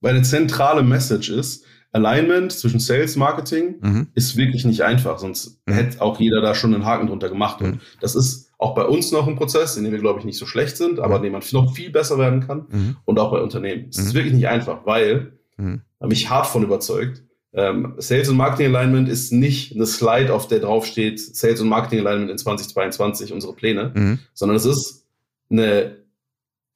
[0.00, 4.08] meine zentrale Message ist, Alignment zwischen Sales Marketing mhm.
[4.14, 5.72] ist wirklich nicht einfach, sonst mhm.
[5.72, 7.60] hätte auch jeder da schon einen Haken drunter gemacht.
[7.60, 7.80] Und mhm.
[8.00, 10.46] das ist auch bei uns noch ein Prozess, in dem wir, glaube ich, nicht so
[10.46, 11.16] schlecht sind, aber mhm.
[11.16, 13.86] in dem man noch viel besser werden kann und auch bei Unternehmen.
[13.90, 15.80] Es ist wirklich nicht einfach, weil Mhm.
[16.00, 17.22] Habe mich hart von überzeugt.
[17.52, 21.68] Ähm, Sales und Marketing Alignment ist nicht eine Slide, auf der drauf steht Sales und
[21.68, 24.18] Marketing Alignment in 2022, unsere Pläne, mhm.
[24.34, 25.06] sondern es ist
[25.50, 25.96] eine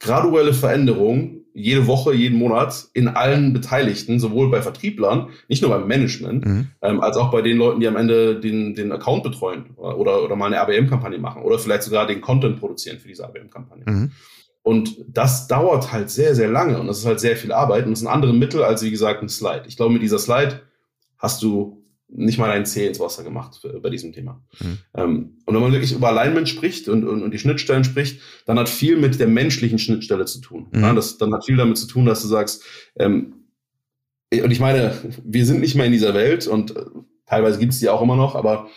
[0.01, 5.87] graduelle Veränderung jede Woche, jeden Monat in allen Beteiligten, sowohl bei Vertrieblern, nicht nur beim
[5.87, 6.69] Management, mhm.
[6.83, 10.35] ähm, als auch bei den Leuten, die am Ende den, den Account betreuen oder, oder
[10.35, 13.85] mal eine ABM-Kampagne machen oder vielleicht sogar den Content produzieren für diese ABM-Kampagne.
[13.87, 14.11] Mhm.
[14.65, 17.91] Und das dauert halt sehr, sehr lange und das ist halt sehr viel Arbeit und
[17.91, 19.65] das sind andere Mittel als, wie gesagt, ein Slide.
[19.69, 20.63] Ich glaube, mit dieser Slide
[21.19, 24.43] hast du nicht mal ein Zeh ins Wasser gemacht für, bei diesem Thema.
[24.61, 24.79] Mhm.
[24.95, 28.59] Ähm, und wenn man wirklich über Alignment spricht und, und, und, die Schnittstellen spricht, dann
[28.59, 30.69] hat viel mit der menschlichen Schnittstelle zu tun.
[30.73, 30.81] Mhm.
[30.81, 32.65] Ja, das dann hat viel damit zu tun, dass du sagst,
[32.97, 33.35] ähm,
[34.33, 36.85] und ich meine, wir sind nicht mehr in dieser Welt und äh,
[37.27, 38.69] teilweise gibt es die auch immer noch, aber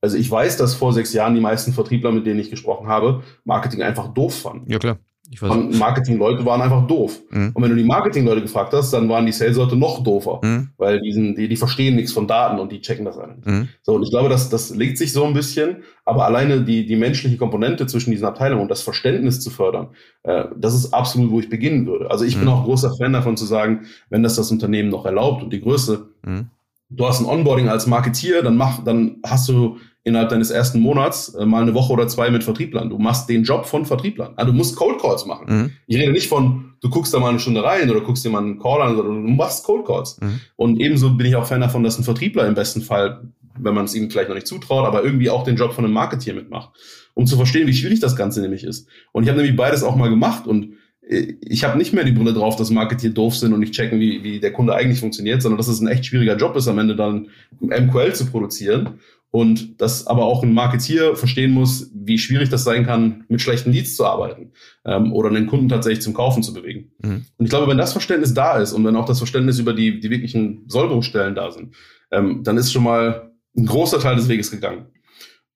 [0.00, 3.22] also ich weiß, dass vor sechs Jahren die meisten Vertriebler, mit denen ich gesprochen habe,
[3.44, 4.70] Marketing einfach doof fanden.
[4.70, 4.98] Ja, klar.
[5.42, 7.20] Und Marketing-Leute waren einfach doof.
[7.30, 7.50] Mhm.
[7.52, 10.70] Und wenn du die Marketing-Leute gefragt hast, dann waren die Sales-Leute noch doofer, mhm.
[10.78, 13.46] weil die, sind, die, die verstehen nichts von Daten und die checken das nicht.
[13.46, 13.68] Mhm.
[13.82, 16.96] So, und ich glaube, das, das legt sich so ein bisschen, aber alleine die, die
[16.96, 19.88] menschliche Komponente zwischen diesen Abteilungen und das Verständnis zu fördern,
[20.22, 22.10] äh, das ist absolut, wo ich beginnen würde.
[22.10, 22.52] Also ich bin mhm.
[22.52, 26.08] auch großer Fan davon zu sagen, wenn das das Unternehmen noch erlaubt und die Größe,
[26.24, 26.48] mhm.
[26.88, 29.76] du hast ein Onboarding als Marketier, dann mach, dann hast du
[30.08, 32.90] innerhalb deines ersten Monats äh, mal eine Woche oder zwei mit Vertrieblern.
[32.90, 34.32] Du machst den Job von Vertrieblern.
[34.36, 35.44] Also du musst Cold Calls machen.
[35.48, 35.70] Mhm.
[35.86, 38.42] Ich rede nicht von, du guckst da mal eine Stunde rein oder guckst dir mal
[38.42, 40.18] einen Call an, sondern du machst Cold Calls.
[40.20, 40.40] Mhm.
[40.56, 43.22] Und ebenso bin ich auch Fan davon, dass ein Vertriebler im besten Fall,
[43.58, 45.94] wenn man es ihm vielleicht noch nicht zutraut, aber irgendwie auch den Job von einem
[45.94, 46.70] Marketier mitmacht,
[47.14, 48.88] um zu verstehen, wie schwierig das Ganze nämlich ist.
[49.12, 50.74] Und ich habe nämlich beides auch mal gemacht und
[51.08, 54.00] äh, ich habe nicht mehr die Brille drauf, dass Marketier doof sind und nicht checken,
[54.00, 56.78] wie, wie der Kunde eigentlich funktioniert, sondern dass es ein echt schwieriger Job ist, am
[56.78, 57.28] Ende dann
[57.60, 59.00] MQL zu produzieren
[59.30, 63.72] und dass aber auch ein Marketier verstehen muss, wie schwierig das sein kann, mit schlechten
[63.72, 64.52] Leads zu arbeiten
[64.84, 66.92] ähm, oder einen Kunden tatsächlich zum Kaufen zu bewegen.
[67.02, 67.24] Mhm.
[67.36, 70.00] Und ich glaube, wenn das Verständnis da ist und wenn auch das Verständnis über die,
[70.00, 71.74] die wirklichen Sollbruchstellen da sind,
[72.10, 74.86] ähm, dann ist schon mal ein großer Teil des Weges gegangen.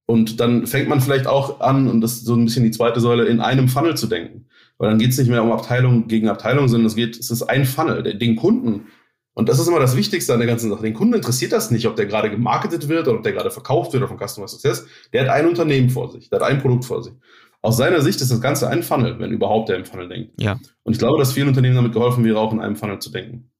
[0.04, 3.00] Und dann fängt man vielleicht auch an, und das ist so ein bisschen die zweite
[3.00, 4.46] Säule, in einem Funnel zu denken.
[4.76, 7.42] Weil dann geht es nicht mehr um Abteilung gegen Abteilung, sondern es geht, es ist
[7.42, 8.02] ein Funnel.
[8.18, 8.86] Den Kunden
[9.34, 10.82] und das ist immer das Wichtigste an der ganzen Sache.
[10.82, 13.92] Den Kunden interessiert das nicht, ob der gerade gemarketet wird oder ob der gerade verkauft
[13.92, 14.86] wird oder von Customer Success.
[15.12, 17.14] Der hat ein Unternehmen vor sich, der hat ein Produkt vor sich.
[17.62, 20.40] Aus seiner Sicht ist das Ganze ein Funnel, wenn überhaupt der im Funnel denkt.
[20.40, 20.58] Ja.
[20.82, 23.51] Und ich glaube, dass vielen Unternehmen damit geholfen wäre, auch in einem Funnel zu denken.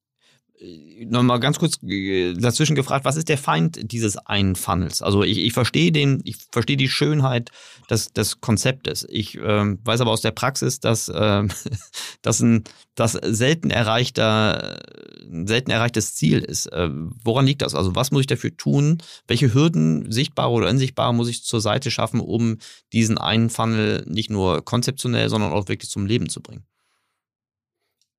[0.62, 5.02] Äh, nochmal ganz kurz äh, dazwischen gefragt, was ist der Feind dieses einen Funnels?
[5.02, 7.50] Also ich, ich verstehe den, ich verstehe die Schönheit
[7.90, 9.06] des, des Konzeptes.
[9.10, 11.48] Ich ähm, weiß aber aus der Praxis, dass ähm,
[12.22, 14.78] das ein das selten erreichter,
[15.22, 16.66] ein selten erreichtes Ziel ist.
[16.66, 16.90] Äh,
[17.24, 17.74] woran liegt das?
[17.74, 18.98] Also was muss ich dafür tun?
[19.26, 22.58] Welche Hürden, sichtbare oder unsichtbare, muss ich zur Seite schaffen, um
[22.92, 26.66] diesen einen Funnel nicht nur konzeptionell, sondern auch wirklich zum Leben zu bringen?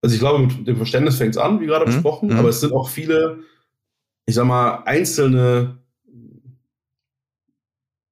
[0.04, 1.94] Also ich glaube, mit dem Verständnis fängt es an, wie gerade mhm.
[1.96, 2.36] besprochen, mhm.
[2.38, 3.40] aber es sind auch viele,
[4.26, 5.78] ich sag mal, einzelne,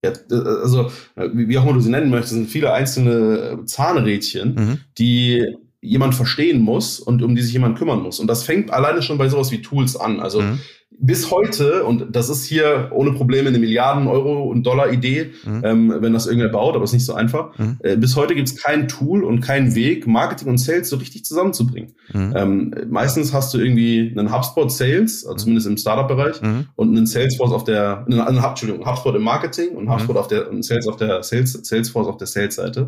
[0.03, 4.79] ja, also wie auch immer du sie nennen möchtest, sind viele einzelne Zahnrädchen, mhm.
[4.97, 5.45] die
[5.81, 8.19] jemand verstehen muss und um die sich jemand kümmern muss.
[8.19, 10.19] Und das fängt alleine schon bei sowas wie Tools an.
[10.19, 10.59] Also mhm
[11.02, 15.62] bis heute, und das ist hier ohne Probleme eine Milliarden Euro und Dollar Idee, mhm.
[15.64, 17.58] ähm, wenn das irgendwer baut, aber es ist nicht so einfach.
[17.58, 17.78] Mhm.
[17.80, 21.26] Äh, bis heute gibt es kein Tool und keinen Weg, Marketing und Sales so richtig
[21.26, 21.93] zusammenzubringen.
[22.14, 22.34] Mhm.
[22.36, 26.68] Ähm, meistens hast du irgendwie einen HubSpot Sales, also zumindest im Startup-Bereich, mhm.
[26.76, 29.93] und einen Salesforce auf der, einen, einen, Entschuldigung, HubSpot im Marketing und mhm.
[29.93, 32.88] HubSpot auf der, und Sales auf der Sales, Salesforce auf der Sales-Seite.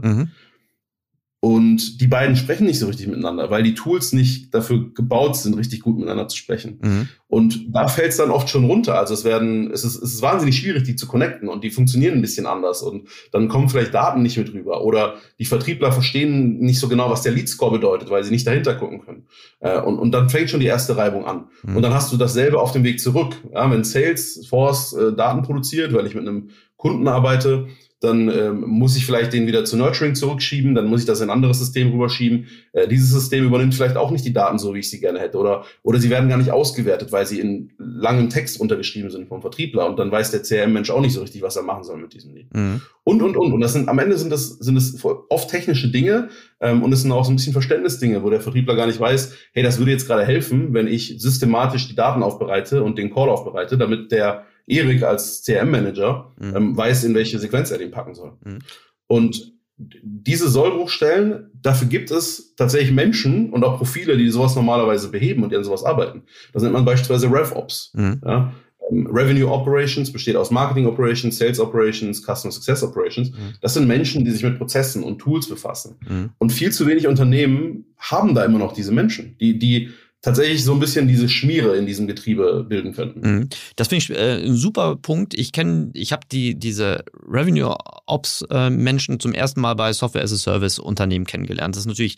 [1.43, 5.57] Und die beiden sprechen nicht so richtig miteinander, weil die Tools nicht dafür gebaut sind,
[5.57, 6.79] richtig gut miteinander zu sprechen.
[6.81, 7.09] Mhm.
[7.27, 8.97] Und da fällt es dann oft schon runter.
[8.97, 12.13] Also es werden, es ist, es ist wahnsinnig schwierig, die zu connecten und die funktionieren
[12.13, 16.59] ein bisschen anders und dann kommen vielleicht Daten nicht mit rüber oder die Vertriebler verstehen
[16.59, 19.25] nicht so genau, was der Lead Score bedeutet, weil sie nicht dahinter gucken können.
[19.59, 21.49] Äh, und, und dann fängt schon die erste Reibung an.
[21.63, 21.75] Mhm.
[21.75, 23.35] Und dann hast du dasselbe auf dem Weg zurück.
[23.53, 27.67] Ja, wenn Salesforce äh, Daten produziert, weil ich mit einem Kunden arbeite,
[28.03, 31.29] dann ähm, muss ich vielleicht den wieder zu Nurturing zurückschieben, dann muss ich das in
[31.29, 32.47] ein anderes System rüberschieben.
[32.73, 35.37] Äh, dieses System übernimmt vielleicht auch nicht die Daten so, wie ich sie gerne hätte.
[35.37, 39.39] Oder, oder sie werden gar nicht ausgewertet, weil sie in langem Text untergeschrieben sind vom
[39.39, 39.87] Vertriebler.
[39.87, 42.35] Und dann weiß der CRM-Mensch auch nicht so richtig, was er machen soll mit diesem
[42.35, 42.53] Lied.
[42.53, 42.81] Mhm.
[43.05, 43.53] Und, und, und.
[43.53, 46.27] Und das sind am Ende sind das, sind das oft technische Dinge
[46.59, 49.33] ähm, und es sind auch so ein bisschen Verständnisdinge, wo der Vertriebler gar nicht weiß,
[49.53, 53.29] hey, das würde jetzt gerade helfen, wenn ich systematisch die Daten aufbereite und den Call
[53.29, 56.55] aufbereite, damit der Erik als CRM-Manager mhm.
[56.55, 58.34] ähm, weiß, in welche Sequenz er den packen soll.
[58.43, 58.59] Mhm.
[59.07, 65.43] Und diese Sollbruchstellen, dafür gibt es tatsächlich Menschen und auch Profile, die sowas normalerweise beheben
[65.43, 66.24] und die an sowas arbeiten.
[66.53, 67.91] Das nennt man beispielsweise RevOps.
[67.95, 68.22] Mhm.
[68.24, 68.53] Ja?
[68.91, 73.32] Ähm, Revenue Operations besteht aus Marketing Operations, Sales Operations, Customer Success Operations.
[73.32, 73.55] Mhm.
[73.61, 75.95] Das sind Menschen, die sich mit Prozessen und Tools befassen.
[76.07, 76.30] Mhm.
[76.38, 79.89] Und viel zu wenig Unternehmen haben da immer noch diese Menschen, die, die
[80.24, 83.19] tatsächlich so ein bisschen diese Schmiere in diesem Getriebe bilden könnten.
[83.19, 83.49] Mhm.
[83.76, 85.36] Das finde ich äh, ein super Punkt.
[85.36, 87.76] Ich kenne, ich habe die diese Revenue
[88.07, 91.76] Ops äh, Menschen zum ersten Mal bei Software as a Service Unternehmen kennengelernt.
[91.76, 92.15] Das ist natürlich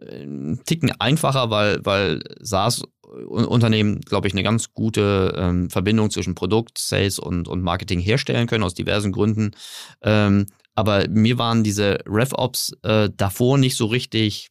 [0.00, 2.82] äh, ein Ticken einfacher, weil weil SaaS
[3.26, 8.46] Unternehmen, glaube ich, eine ganz gute ähm, Verbindung zwischen Produkt, Sales und, und Marketing herstellen
[8.46, 9.52] können, aus diversen Gründen.
[10.02, 14.50] Ähm, aber mir waren diese RevOps äh, davor nicht so richtig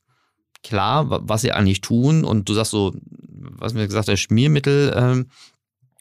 [0.67, 2.23] klar, was sie eigentlich tun.
[2.23, 5.27] Und du sagst so, was mir gesagt hast, Schmiermittel, ähm,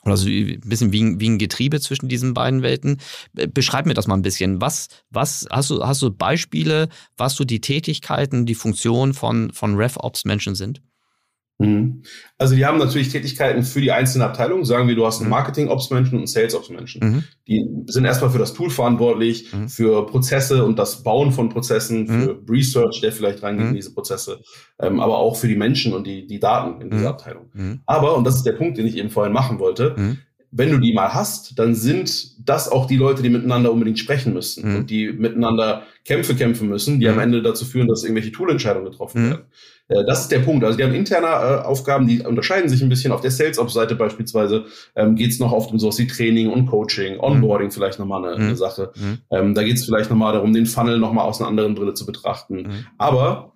[0.06, 2.98] oder so ein bisschen wie, wie ein Getriebe zwischen diesen beiden Welten.
[3.32, 4.60] Beschreib mir das mal ein bisschen.
[4.60, 9.74] Was, was hast du, hast du Beispiele, was so die Tätigkeiten, die Funktionen von, von
[9.74, 10.80] RevOps-Menschen sind?
[11.58, 12.02] Mhm.
[12.36, 14.64] Also die haben natürlich Tätigkeiten für die einzelnen Abteilungen.
[14.64, 15.36] Sagen wir, du hast einen mhm.
[15.36, 17.00] Marketing-Ops-Menschen und einen Sales-Ops-Menschen.
[17.02, 17.24] Mhm.
[17.48, 19.68] Die sind erstmal für das Tool verantwortlich, mhm.
[19.68, 22.06] für Prozesse und das Bauen von Prozessen, mhm.
[22.06, 24.40] für Research, der vielleicht reingeht in diese Prozesse,
[24.78, 27.50] ähm, aber auch für die Menschen und die, die Daten in dieser Abteilung.
[27.86, 30.18] Aber, und das ist der Punkt, den ich eben vorhin machen wollte,
[30.56, 34.32] wenn du die mal hast, dann sind das auch die Leute, die miteinander unbedingt sprechen
[34.32, 34.76] müssen mhm.
[34.76, 37.12] und die miteinander Kämpfe kämpfen müssen, die mhm.
[37.12, 39.30] am Ende dazu führen, dass irgendwelche Toolentscheidungen getroffen mhm.
[39.30, 39.44] werden.
[39.88, 40.64] Äh, das ist der Punkt.
[40.64, 43.12] Also die haben interne äh, Aufgaben, die unterscheiden sich ein bisschen.
[43.12, 47.14] Auf der Sales-Ops-Seite beispielsweise ähm, geht es noch oft um sowas wie Training und Coaching,
[47.14, 47.20] mhm.
[47.20, 48.56] Onboarding vielleicht nochmal eine, eine mhm.
[48.56, 48.92] Sache.
[48.96, 49.18] Mhm.
[49.30, 52.06] Ähm, da geht es vielleicht nochmal darum, den Funnel nochmal aus einer anderen Brille zu
[52.06, 52.86] betrachten.
[52.96, 53.52] Aber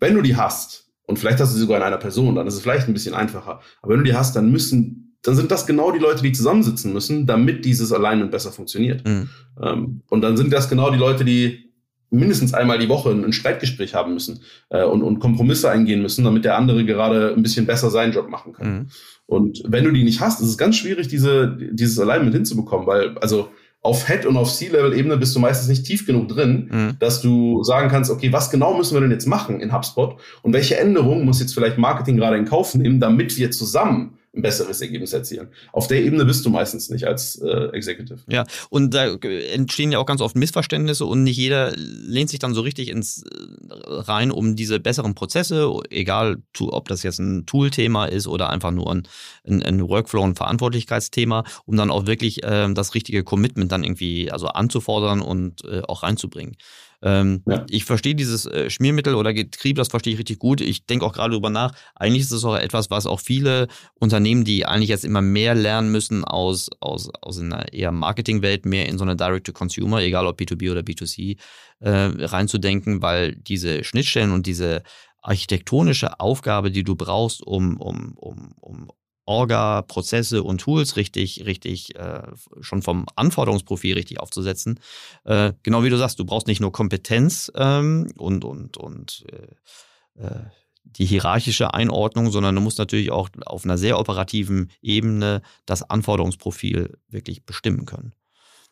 [0.00, 2.54] wenn du die hast, und vielleicht hast du sie sogar in einer Person, dann ist
[2.54, 3.60] es vielleicht ein bisschen einfacher.
[3.82, 6.92] Aber wenn du die hast, dann müssen dann sind das genau die Leute, die zusammensitzen
[6.92, 9.06] müssen, damit dieses Alignment besser funktioniert.
[9.06, 9.28] Mhm.
[9.60, 11.70] Ähm, und dann sind das genau die Leute, die
[12.10, 16.44] mindestens einmal die Woche ein, Streitgespräch haben müssen äh, und, und Kompromisse eingehen müssen, damit
[16.44, 18.72] der andere gerade ein bisschen besser seinen Job machen kann.
[18.72, 18.86] Mhm.
[19.26, 23.16] Und wenn du die nicht hast, ist es ganz schwierig, diese, dieses Alignment hinzubekommen, weil,
[23.18, 23.48] also,
[23.80, 26.96] auf Head- und auf C-Level-Ebene bist du meistens nicht tief genug drin, mhm.
[27.00, 30.54] dass du sagen kannst, okay, was genau müssen wir denn jetzt machen in HubSpot und
[30.54, 34.80] welche Änderungen muss jetzt vielleicht Marketing gerade in Kauf nehmen, damit wir zusammen ein besseres
[34.80, 35.48] Ergebnis erzielen.
[35.72, 38.20] Auf der Ebene bist du meistens nicht als äh, Executive.
[38.28, 42.54] Ja, und da entstehen ja auch ganz oft Missverständnisse und nicht jeder lehnt sich dann
[42.54, 48.06] so richtig ins äh, rein, um diese besseren Prozesse, egal ob das jetzt ein Tool-Thema
[48.06, 49.08] ist oder einfach nur ein,
[49.46, 54.30] ein, ein Workflow- und Verantwortlichkeitsthema, um dann auch wirklich äh, das richtige Commitment dann irgendwie
[54.30, 56.56] also anzufordern und äh, auch reinzubringen.
[57.02, 57.64] Ähm, ja.
[57.68, 60.60] Ich verstehe dieses äh, Schmiermittel oder Getriebe, das verstehe ich richtig gut.
[60.60, 61.72] Ich denke auch gerade darüber nach.
[61.94, 63.68] Eigentlich ist es auch etwas, was auch viele
[63.98, 68.88] Unternehmen, die eigentlich jetzt immer mehr lernen müssen aus, aus, aus einer eher Marketingwelt, mehr
[68.88, 71.36] in so eine Direct-to-Consumer, egal ob B2B oder B2C,
[71.80, 74.82] äh, reinzudenken, weil diese Schnittstellen und diese
[75.20, 78.90] architektonische Aufgabe, die du brauchst, um, um, um, um
[79.26, 82.22] Orga, Prozesse und Tools richtig, richtig äh,
[82.60, 84.80] schon vom Anforderungsprofil richtig aufzusetzen.
[85.24, 90.22] Äh, genau wie du sagst, du brauchst nicht nur Kompetenz ähm, und, und, und äh,
[90.22, 90.44] äh,
[90.84, 96.98] die hierarchische Einordnung, sondern du musst natürlich auch auf einer sehr operativen Ebene das Anforderungsprofil
[97.08, 98.12] wirklich bestimmen können.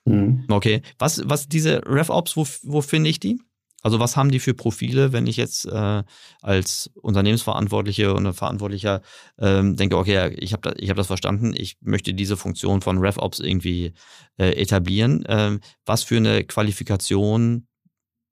[0.05, 0.45] Mhm.
[0.49, 3.41] Okay, was, was diese RevOps, wo, wo finde ich die?
[3.83, 6.03] Also was haben die für Profile, wenn ich jetzt äh,
[6.41, 9.03] als Unternehmensverantwortliche und Verantwortlicher
[9.39, 13.41] ähm, denke, okay, ich habe da, hab das verstanden, ich möchte diese Funktion von RevOps
[13.41, 13.93] irgendwie
[14.39, 15.25] äh, etablieren.
[15.29, 17.67] Ähm, was für eine Qualifikation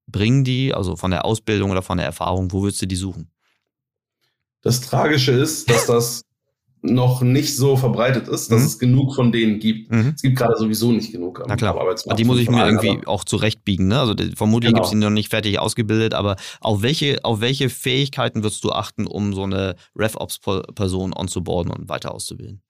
[0.06, 3.30] bringen die, also von der Ausbildung oder von der Erfahrung, wo würdest du die suchen?
[4.62, 6.22] Das Tragische ist, dass das
[6.82, 8.66] noch nicht so verbreitet ist, dass mhm.
[8.66, 9.90] es genug von denen gibt.
[9.90, 10.12] Mhm.
[10.14, 11.78] Es gibt gerade sowieso nicht genug am, Na klar.
[11.78, 12.18] Arbeitsmarkt.
[12.18, 13.88] Die muss ich mir irgendwie auch zurechtbiegen.
[13.88, 14.00] Ne?
[14.00, 14.82] Also vermutlich genau.
[14.82, 18.70] gibt es die noch nicht fertig ausgebildet, aber auf welche, auf welche Fähigkeiten würdest du
[18.70, 22.62] achten, um so eine RevOps-Person onzuboarden und weiter auszubilden?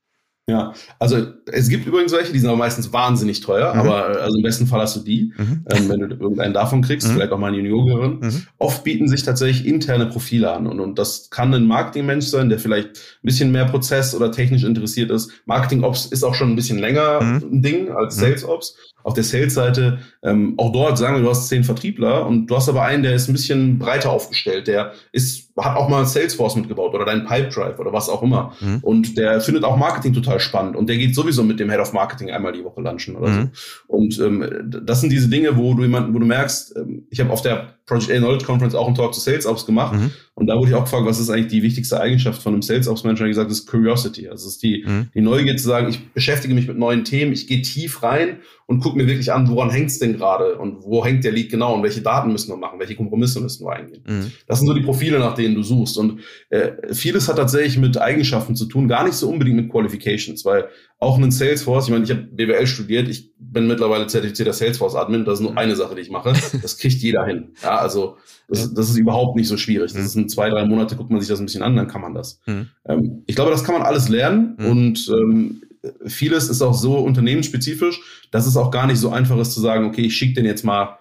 [0.50, 3.80] Ja, also es gibt übrigens welche, die sind aber meistens wahnsinnig teuer, mhm.
[3.80, 5.64] aber also im besten Fall hast du die, mhm.
[5.72, 7.12] ähm, wenn du irgendeinen davon kriegst, mhm.
[7.12, 8.18] vielleicht auch mal eine Juniorin.
[8.20, 8.46] Mhm.
[8.58, 12.58] Oft bieten sich tatsächlich interne Profile an und, und das kann ein Marketingmensch sein, der
[12.58, 15.30] vielleicht ein bisschen mehr Prozess oder technisch interessiert ist.
[15.46, 17.36] Marketing Ops ist auch schon ein bisschen länger mhm.
[17.52, 18.20] ein Ding als mhm.
[18.20, 22.46] Sales Ops auf der Sales-Seite, ähm, auch dort sagen wir, du hast zehn Vertriebler und
[22.46, 26.04] du hast aber einen, der ist ein bisschen breiter aufgestellt, der ist, hat auch mal
[26.06, 28.52] Salesforce mitgebaut oder dein Pipedrive oder was auch immer.
[28.60, 28.78] Mhm.
[28.82, 31.92] Und der findet auch Marketing total spannend und der geht sowieso mit dem Head of
[31.92, 33.50] Marketing einmal die Woche lunchen oder mhm.
[33.52, 33.94] so.
[33.94, 37.30] Und ähm, das sind diese Dinge, wo du jemanden, wo du merkst, ähm, ich habe
[37.30, 39.94] auf der Project A Knowledge Conference auch einen Talk zu Sales Ops gemacht.
[39.94, 40.10] Mhm.
[40.40, 42.88] Und da wurde ich auch gefragt, was ist eigentlich die wichtigste Eigenschaft von einem Sales
[42.88, 43.24] Ops Manager?
[43.24, 44.26] Und gesagt, das ist Curiosity.
[44.26, 45.08] Also es ist die, mhm.
[45.14, 48.80] die Neugier zu sagen, ich beschäftige mich mit neuen Themen, ich gehe tief rein und
[48.80, 51.74] gucke mir wirklich an, woran hängt es denn gerade und wo hängt der Lead genau
[51.74, 54.02] und welche Daten müssen wir machen, welche Kompromisse müssen wir eingehen.
[54.06, 54.32] Mhm.
[54.46, 55.98] Das sind so die Profile, nach denen du suchst.
[55.98, 60.46] Und äh, vieles hat tatsächlich mit Eigenschaften zu tun, gar nicht so unbedingt mit Qualifications,
[60.46, 60.68] weil
[61.02, 65.40] auch einen Salesforce, ich meine, ich habe BWL studiert, ich bin mittlerweile zertifizierter Salesforce-Admin, das
[65.40, 66.34] ist nur eine Sache, die ich mache.
[66.60, 67.54] Das kriegt jeder hin.
[67.62, 69.94] Ja, also das, das ist überhaupt nicht so schwierig.
[69.94, 72.14] Das sind zwei, drei Monate, guckt man sich das ein bisschen an, dann kann man
[72.14, 72.40] das.
[72.46, 72.68] Mhm.
[72.86, 74.66] Ähm, ich glaube, das kann man alles lernen mhm.
[74.66, 75.62] und ähm,
[76.04, 79.86] vieles ist auch so unternehmensspezifisch, dass es auch gar nicht so einfach ist zu sagen,
[79.86, 80.98] okay, ich schicke den jetzt mal,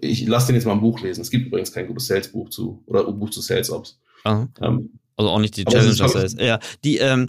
[0.00, 1.20] ich lasse den jetzt mal ein Buch lesen.
[1.22, 3.98] Es gibt übrigens kein gutes Sales-Buch zu oder ein Buch zu Sales Ops.
[4.60, 6.36] Ähm, also auch nicht die Challenger Sales.
[6.38, 7.28] Ja, die, ähm,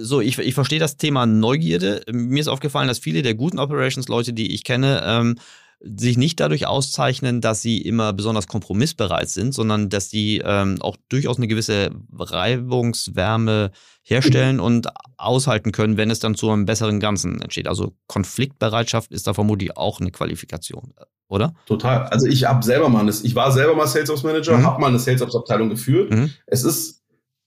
[0.00, 2.02] so, ich, ich verstehe das Thema Neugierde.
[2.10, 5.36] Mir ist aufgefallen, dass viele der guten Operations-Leute, die ich kenne, ähm,
[5.80, 10.96] sich nicht dadurch auszeichnen, dass sie immer besonders kompromissbereit sind, sondern dass sie ähm, auch
[11.08, 13.70] durchaus eine gewisse Reibungswärme
[14.02, 17.68] herstellen und aushalten können, wenn es dann zu einem besseren Ganzen entsteht.
[17.68, 20.94] Also Konfliktbereitschaft ist da vermutlich auch eine Qualifikation,
[21.28, 21.54] oder?
[21.66, 22.04] Total.
[22.04, 24.64] Also ich habe selber mal, eine, ich war selber mal Sales Ops Manager, mhm.
[24.64, 26.10] habe mal eine Sales Ops Abteilung geführt.
[26.10, 26.30] Mhm.
[26.46, 27.03] Es ist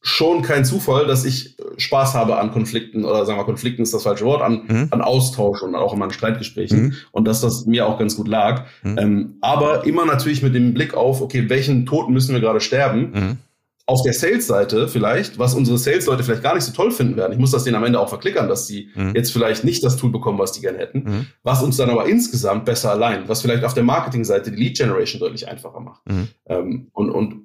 [0.07, 4.03] schon kein Zufall, dass ich Spaß habe an Konflikten oder sagen wir Konflikten ist das
[4.03, 4.87] falsche Wort, an, mhm.
[4.91, 6.93] an Austausch und auch in meinen Streitgesprächen mhm.
[7.11, 8.65] und dass das mir auch ganz gut lag.
[8.83, 8.97] Mhm.
[8.97, 13.11] Ähm, aber immer natürlich mit dem Blick auf, okay, welchen Toten müssen wir gerade sterben?
[13.13, 13.37] Mhm.
[13.85, 17.33] Auf der Sales-Seite vielleicht, was unsere Sales-Leute vielleicht gar nicht so toll finden werden.
[17.33, 19.13] Ich muss das denen am Ende auch verklickern, dass sie mhm.
[19.13, 21.03] jetzt vielleicht nicht das Tool bekommen, was die gerne hätten.
[21.03, 21.25] Mhm.
[21.43, 25.49] Was uns dann aber insgesamt besser allein, was vielleicht auf der Marketing-Seite die Lead-Generation deutlich
[25.49, 26.01] einfacher macht.
[26.47, 27.41] Ähm, und, und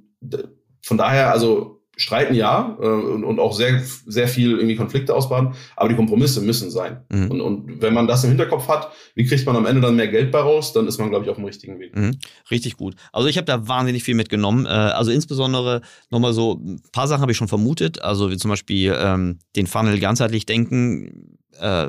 [0.81, 5.55] von daher, also streiten ja äh, und, und auch sehr, sehr viel irgendwie Konflikte ausbaden,
[5.77, 7.05] aber die Kompromisse müssen sein.
[7.11, 7.31] Mhm.
[7.31, 10.09] Und, und wenn man das im Hinterkopf hat, wie kriegt man am Ende dann mehr
[10.09, 11.95] Geld bei raus, dann ist man, glaube ich, auf dem richtigen Weg.
[11.97, 12.19] Mhm.
[12.51, 12.95] Richtig gut.
[13.13, 14.67] Also ich habe da wahnsinnig viel mitgenommen.
[14.67, 18.51] Äh, also insbesondere nochmal so, ein paar Sachen habe ich schon vermutet, also wie zum
[18.51, 21.89] Beispiel ähm, den Funnel ganzheitlich denken, äh,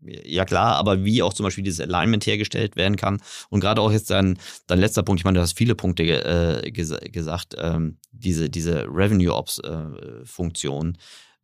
[0.00, 3.20] ja klar, aber wie auch zum Beispiel dieses Alignment hergestellt werden kann.
[3.50, 6.70] Und gerade auch jetzt dein, dein letzter Punkt, ich meine, du hast viele Punkte äh,
[6.70, 10.24] ges gesagt, ähm, diese, diese Revenue Ops äh,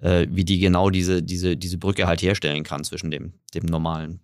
[0.00, 4.20] äh, wie die genau diese, diese, diese Brücke halt herstellen kann zwischen dem, dem normalen,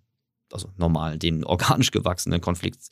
[0.51, 2.89] also normal, den organisch gewachsenen Konflikt,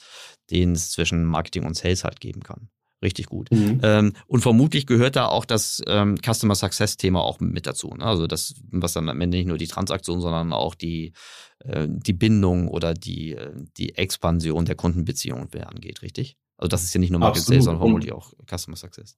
[0.49, 2.69] den es zwischen Marketing und Sales halt geben kann.
[3.01, 3.49] Richtig gut.
[3.51, 3.79] Mhm.
[3.81, 7.93] Ähm, und vermutlich gehört da auch das ähm, Customer Success Thema auch mit dazu.
[7.97, 8.03] Ne?
[8.03, 11.13] Also das, was dann am Ende nicht nur die Transaktion, sondern auch die,
[11.59, 16.35] äh, die Bindung oder die, äh, die Expansion der Kundenbeziehung angeht, richtig?
[16.57, 19.17] Also das ist ja nicht nur Market Sales, sondern vermutlich auch Customer Success.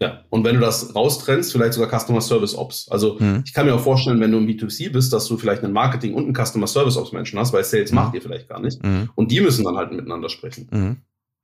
[0.00, 2.88] Ja, und wenn du das raustrennst, vielleicht sogar Customer Service Ops.
[2.88, 3.42] Also hm.
[3.44, 6.14] ich kann mir auch vorstellen, wenn du im B2C bist, dass du vielleicht einen Marketing
[6.14, 7.96] und einen Customer Service Ops Menschen hast, weil Sales hm.
[7.96, 8.82] macht ihr vielleicht gar nicht.
[8.82, 9.10] Hm.
[9.16, 10.68] Und die müssen dann halt miteinander sprechen.
[10.70, 10.96] Hm.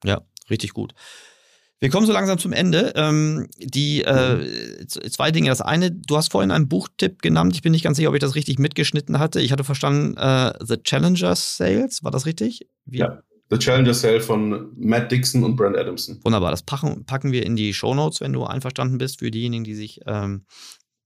[0.05, 0.95] Ja, richtig gut.
[1.85, 2.95] Wir kommen so langsam zum Ende.
[2.97, 5.51] Ähm, die äh, zwei Dinge.
[5.51, 7.53] Das eine, du hast vorhin einen Buchtipp genannt.
[7.55, 9.39] Ich bin nicht ganz sicher, ob ich das richtig mitgeschnitten hatte.
[9.43, 12.03] Ich hatte verstanden, äh, The Challenger Sales.
[12.03, 12.67] War das richtig?
[12.87, 13.01] Wie?
[13.01, 13.21] Ja.
[13.51, 16.21] The Challenger Sale von Matt Dixon und Brent Adamson.
[16.25, 19.65] Wunderbar, das packen, packen wir in die Show Notes, wenn du einverstanden bist, für diejenigen,
[19.65, 20.47] die sich ähm,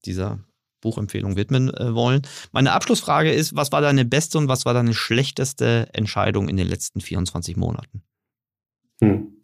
[0.05, 0.39] dieser
[0.79, 2.21] Buchempfehlung widmen äh, wollen.
[2.53, 6.69] Meine Abschlussfrage ist, was war deine beste und was war deine schlechteste Entscheidung in den
[6.69, 8.01] letzten 24 Monaten?
[9.01, 9.38] Hm.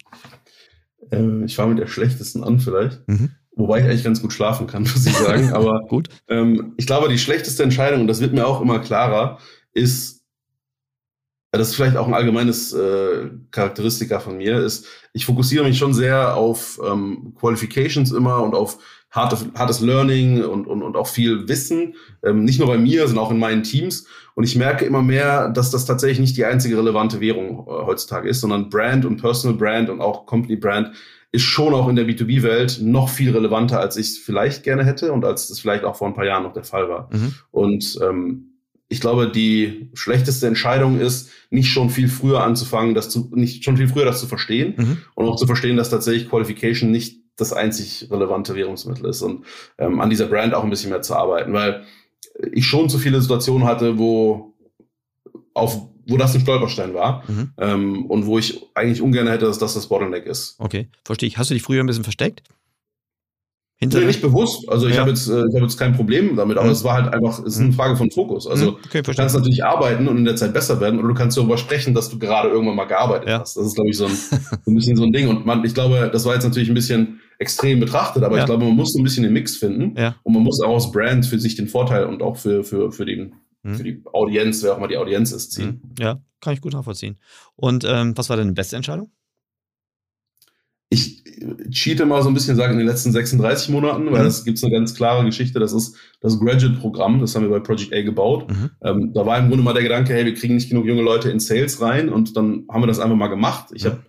[1.10, 3.06] Äh, ich fange mit der schlechtesten an vielleicht.
[3.08, 3.30] Mhm.
[3.56, 5.52] Wobei ich eigentlich ganz gut schlafen kann, muss ich sagen.
[5.52, 6.08] Aber gut.
[6.28, 9.38] Ähm, ich glaube, die schlechteste Entscheidung, und das wird mir auch immer klarer,
[9.72, 10.16] ist
[11.52, 15.94] das ist vielleicht auch ein allgemeines äh, Charakteristika von mir, ist, ich fokussiere mich schon
[15.94, 18.78] sehr auf ähm, Qualifications immer und auf
[19.16, 23.24] harte, hartes Learning und, und, und auch viel Wissen, ähm, nicht nur bei mir, sondern
[23.24, 24.06] auch in meinen Teams.
[24.34, 28.28] Und ich merke immer mehr, dass das tatsächlich nicht die einzige relevante Währung äh, heutzutage
[28.28, 30.92] ist, sondern Brand und Personal Brand und auch Company Brand
[31.32, 35.12] ist schon auch in der B2B-Welt noch viel relevanter, als ich es vielleicht gerne hätte
[35.12, 37.10] und als es vielleicht auch vor ein paar Jahren noch der Fall war.
[37.12, 37.34] Mhm.
[37.50, 38.52] Und ähm,
[38.88, 43.76] ich glaube, die schlechteste Entscheidung ist, nicht schon viel früher anzufangen, das zu, nicht schon
[43.76, 44.98] viel früher das zu verstehen mhm.
[45.14, 49.44] und auch zu verstehen, dass tatsächlich Qualification nicht das einzig relevante Währungsmittel ist und
[49.78, 51.84] ähm, an dieser Brand auch ein bisschen mehr zu arbeiten, weil
[52.52, 54.54] ich schon zu viele Situationen hatte, wo
[55.54, 57.50] auf wo das ein Stolperstein war mhm.
[57.58, 60.54] ähm, und wo ich eigentlich ungern hätte, dass das das Bottleneck ist.
[60.58, 61.36] Okay, verstehe ich.
[61.36, 62.42] Hast du dich früher ein bisschen versteckt?
[63.78, 64.66] Hinter nee, nicht bewusst.
[64.70, 65.00] Also ich ja.
[65.00, 66.72] habe jetzt, äh, ich hab jetzt kein Problem damit, aber mhm.
[66.72, 67.74] es war halt einfach, es ist eine mhm.
[67.74, 68.46] Frage von Fokus.
[68.46, 68.76] Also mhm.
[68.86, 71.58] okay, du kannst natürlich arbeiten und in der Zeit besser werden oder du kannst darüber
[71.58, 73.40] sprechen, dass du gerade irgendwann mal gearbeitet ja.
[73.40, 73.56] hast.
[73.56, 75.28] Das ist, glaube ich, so ein, so ein bisschen so ein Ding.
[75.28, 78.42] Und man, ich glaube, das war jetzt natürlich ein bisschen extrem betrachtet, aber ja.
[78.42, 80.92] ich glaube, man muss so ein bisschen den Mix finden und man muss auch aus
[80.92, 83.74] Brand für sich den Vorteil und auch für, für, für, den, mhm.
[83.74, 85.82] für die Audienz, wer auch mal die Audienz ist, ziehen.
[85.98, 87.18] Ja, kann ich gut nachvollziehen.
[87.54, 89.10] Und ähm, was war deine beste Entscheidung?
[90.88, 91.24] ich
[91.70, 94.24] cheate mal so ein bisschen, sage in den letzten 36 Monaten, weil mhm.
[94.24, 97.92] das gibt eine ganz klare Geschichte, das ist das Graduate-Programm, das haben wir bei Project
[97.92, 98.48] A gebaut.
[98.48, 98.70] Mhm.
[98.82, 101.30] Ähm, da war im Grunde mal der Gedanke, hey, wir kriegen nicht genug junge Leute
[101.30, 103.70] in Sales rein und dann haben wir das einfach mal gemacht.
[103.74, 103.88] Ich mhm.
[103.88, 104.02] habe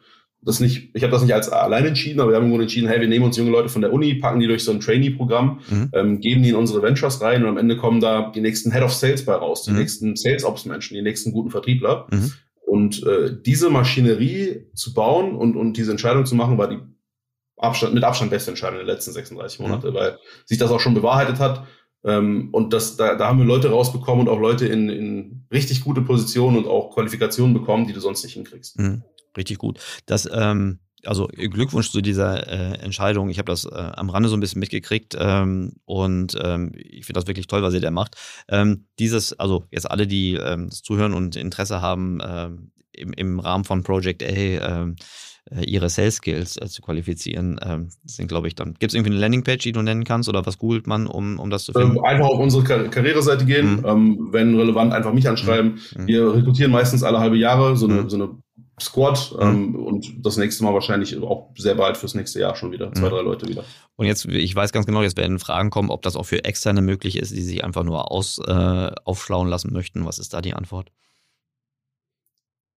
[0.47, 3.01] das nicht, ich habe das nicht als allein entschieden, aber wir haben irgendwo entschieden, hey,
[3.01, 5.89] wir nehmen uns junge Leute von der Uni, packen die durch so ein Trainee-Programm, mhm.
[5.93, 8.83] ähm, geben die in unsere Ventures rein und am Ende kommen da die nächsten Head
[8.83, 9.79] of Sales bei raus, die mhm.
[9.79, 12.07] nächsten Sales Ops Menschen, die nächsten guten Vertriebler.
[12.11, 12.31] Mhm.
[12.65, 16.79] Und äh, diese Maschinerie zu bauen und, und diese Entscheidung zu machen, war die
[17.57, 19.65] Abstand, mit Abstand beste Entscheidung der letzten 36 mhm.
[19.65, 21.65] Monate, weil sich das auch schon bewahrheitet hat.
[22.05, 25.83] Ähm, und das, da, da haben wir Leute rausbekommen und auch Leute in, in richtig
[25.83, 28.79] gute Positionen und auch Qualifikationen bekommen, die du sonst nicht hinkriegst.
[29.37, 29.79] Mhm richtig gut.
[30.05, 33.29] Das, ähm, also Glückwunsch zu dieser äh, Entscheidung.
[33.29, 37.19] Ich habe das äh, am Rande so ein bisschen mitgekriegt ähm, und ähm, ich finde
[37.19, 38.15] das wirklich toll, was ihr da macht.
[38.49, 43.63] Ähm, dieses, also jetzt alle, die ähm, zuhören und Interesse haben, ähm, im, im Rahmen
[43.63, 44.95] von Project A ähm,
[45.51, 48.73] äh, ihre Sales Skills äh, zu qualifizieren, ähm, sind, glaube ich, dann.
[48.73, 51.51] Gibt es irgendwie eine Landingpage, die du nennen kannst oder was googelt man, um, um
[51.51, 51.97] das zu finden?
[51.97, 53.85] Ähm, einfach auf unsere Kar Karriereseite gehen, mhm.
[53.85, 55.79] ähm, wenn relevant, einfach mich anschreiben.
[55.95, 56.07] Mhm.
[56.07, 58.09] Wir rekrutieren meistens alle halbe Jahre so eine, mhm.
[58.09, 58.29] so eine
[58.79, 59.41] Squad mhm.
[59.41, 62.93] ähm, und das nächste Mal wahrscheinlich auch sehr bald fürs nächste Jahr schon wieder.
[62.93, 63.11] Zwei, mhm.
[63.11, 63.63] drei Leute wieder.
[63.95, 66.81] Und jetzt, ich weiß ganz genau, jetzt werden Fragen kommen, ob das auch für Externe
[66.81, 70.05] möglich ist, die sich einfach nur aus, äh, aufschlauen lassen möchten.
[70.05, 70.91] Was ist da die Antwort?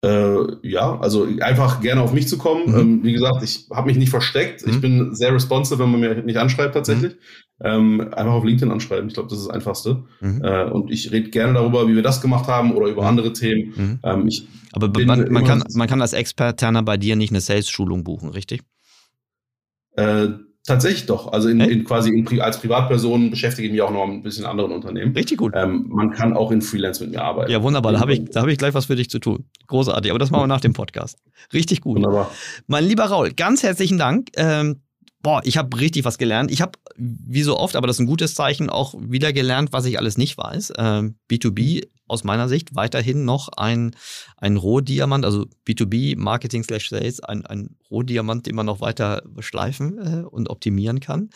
[0.03, 2.71] Äh, ja, also einfach gerne auf mich zu kommen.
[2.71, 2.79] Mhm.
[2.79, 4.67] Ähm, wie gesagt, ich habe mich nicht versteckt.
[4.67, 4.73] Mhm.
[4.73, 7.13] Ich bin sehr responsive, wenn man mir nicht anschreibt tatsächlich.
[7.13, 7.19] Mhm.
[7.63, 9.09] Ähm, einfach auf LinkedIn anschreiben.
[9.09, 10.05] Ich glaube, das ist das Einfachste.
[10.21, 10.43] Mhm.
[10.43, 13.09] Äh, und ich rede gerne darüber, wie wir das gemacht haben oder über mhm.
[13.09, 13.75] andere Themen.
[13.77, 13.99] Mhm.
[14.03, 18.03] Ähm, ich Aber man, man, kann, man kann als Experterner bei dir nicht eine Sales-Schulung
[18.03, 18.63] buchen, richtig?
[19.97, 20.29] Äh,
[20.67, 21.33] Tatsächlich doch.
[21.33, 24.73] Also in, in quasi in, als Privatperson beschäftige ich mich auch noch ein bisschen anderen
[24.73, 25.15] Unternehmen.
[25.17, 25.55] Richtig gut.
[25.57, 27.51] Ähm, man kann auch in Freelance mit mir arbeiten.
[27.51, 27.93] Ja, wunderbar.
[27.93, 29.47] Da habe ich, hab ich gleich was für dich zu tun.
[29.69, 30.11] Großartig.
[30.11, 31.19] Aber das machen wir nach dem Podcast.
[31.53, 31.97] Richtig gut.
[31.97, 32.31] Wunderbar.
[32.67, 34.29] Mein lieber Raul, ganz herzlichen Dank.
[34.37, 34.83] Ähm,
[35.23, 36.51] boah, ich habe richtig was gelernt.
[36.51, 39.85] Ich habe, wie so oft, aber das ist ein gutes Zeichen, auch wieder gelernt, was
[39.85, 40.73] ich alles nicht weiß.
[40.79, 43.93] Ähm, B2B aus meiner Sicht weiterhin noch ein,
[44.37, 49.99] ein Rohdiamant, also B2B Marketing slash Sales, ein, ein Rohdiamant, den man noch weiter schleifen
[49.99, 51.31] äh, und optimieren kann.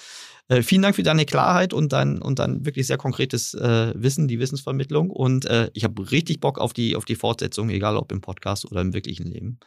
[0.49, 4.27] Äh, vielen Dank für deine Klarheit und dein, und dein wirklich sehr konkretes äh, Wissen,
[4.27, 5.11] die Wissensvermittlung.
[5.11, 8.71] Und äh, ich habe richtig Bock auf die, auf die Fortsetzung, egal ob im Podcast
[8.71, 9.61] oder im wirklichen Leben.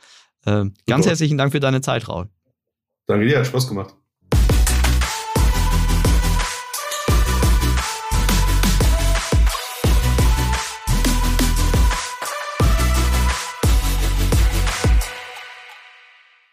[0.45, 2.27] Äh, ganz herzlichen Dank für deine Zeit, Raul.
[3.07, 3.95] Danke dir, hat Spaß gemacht.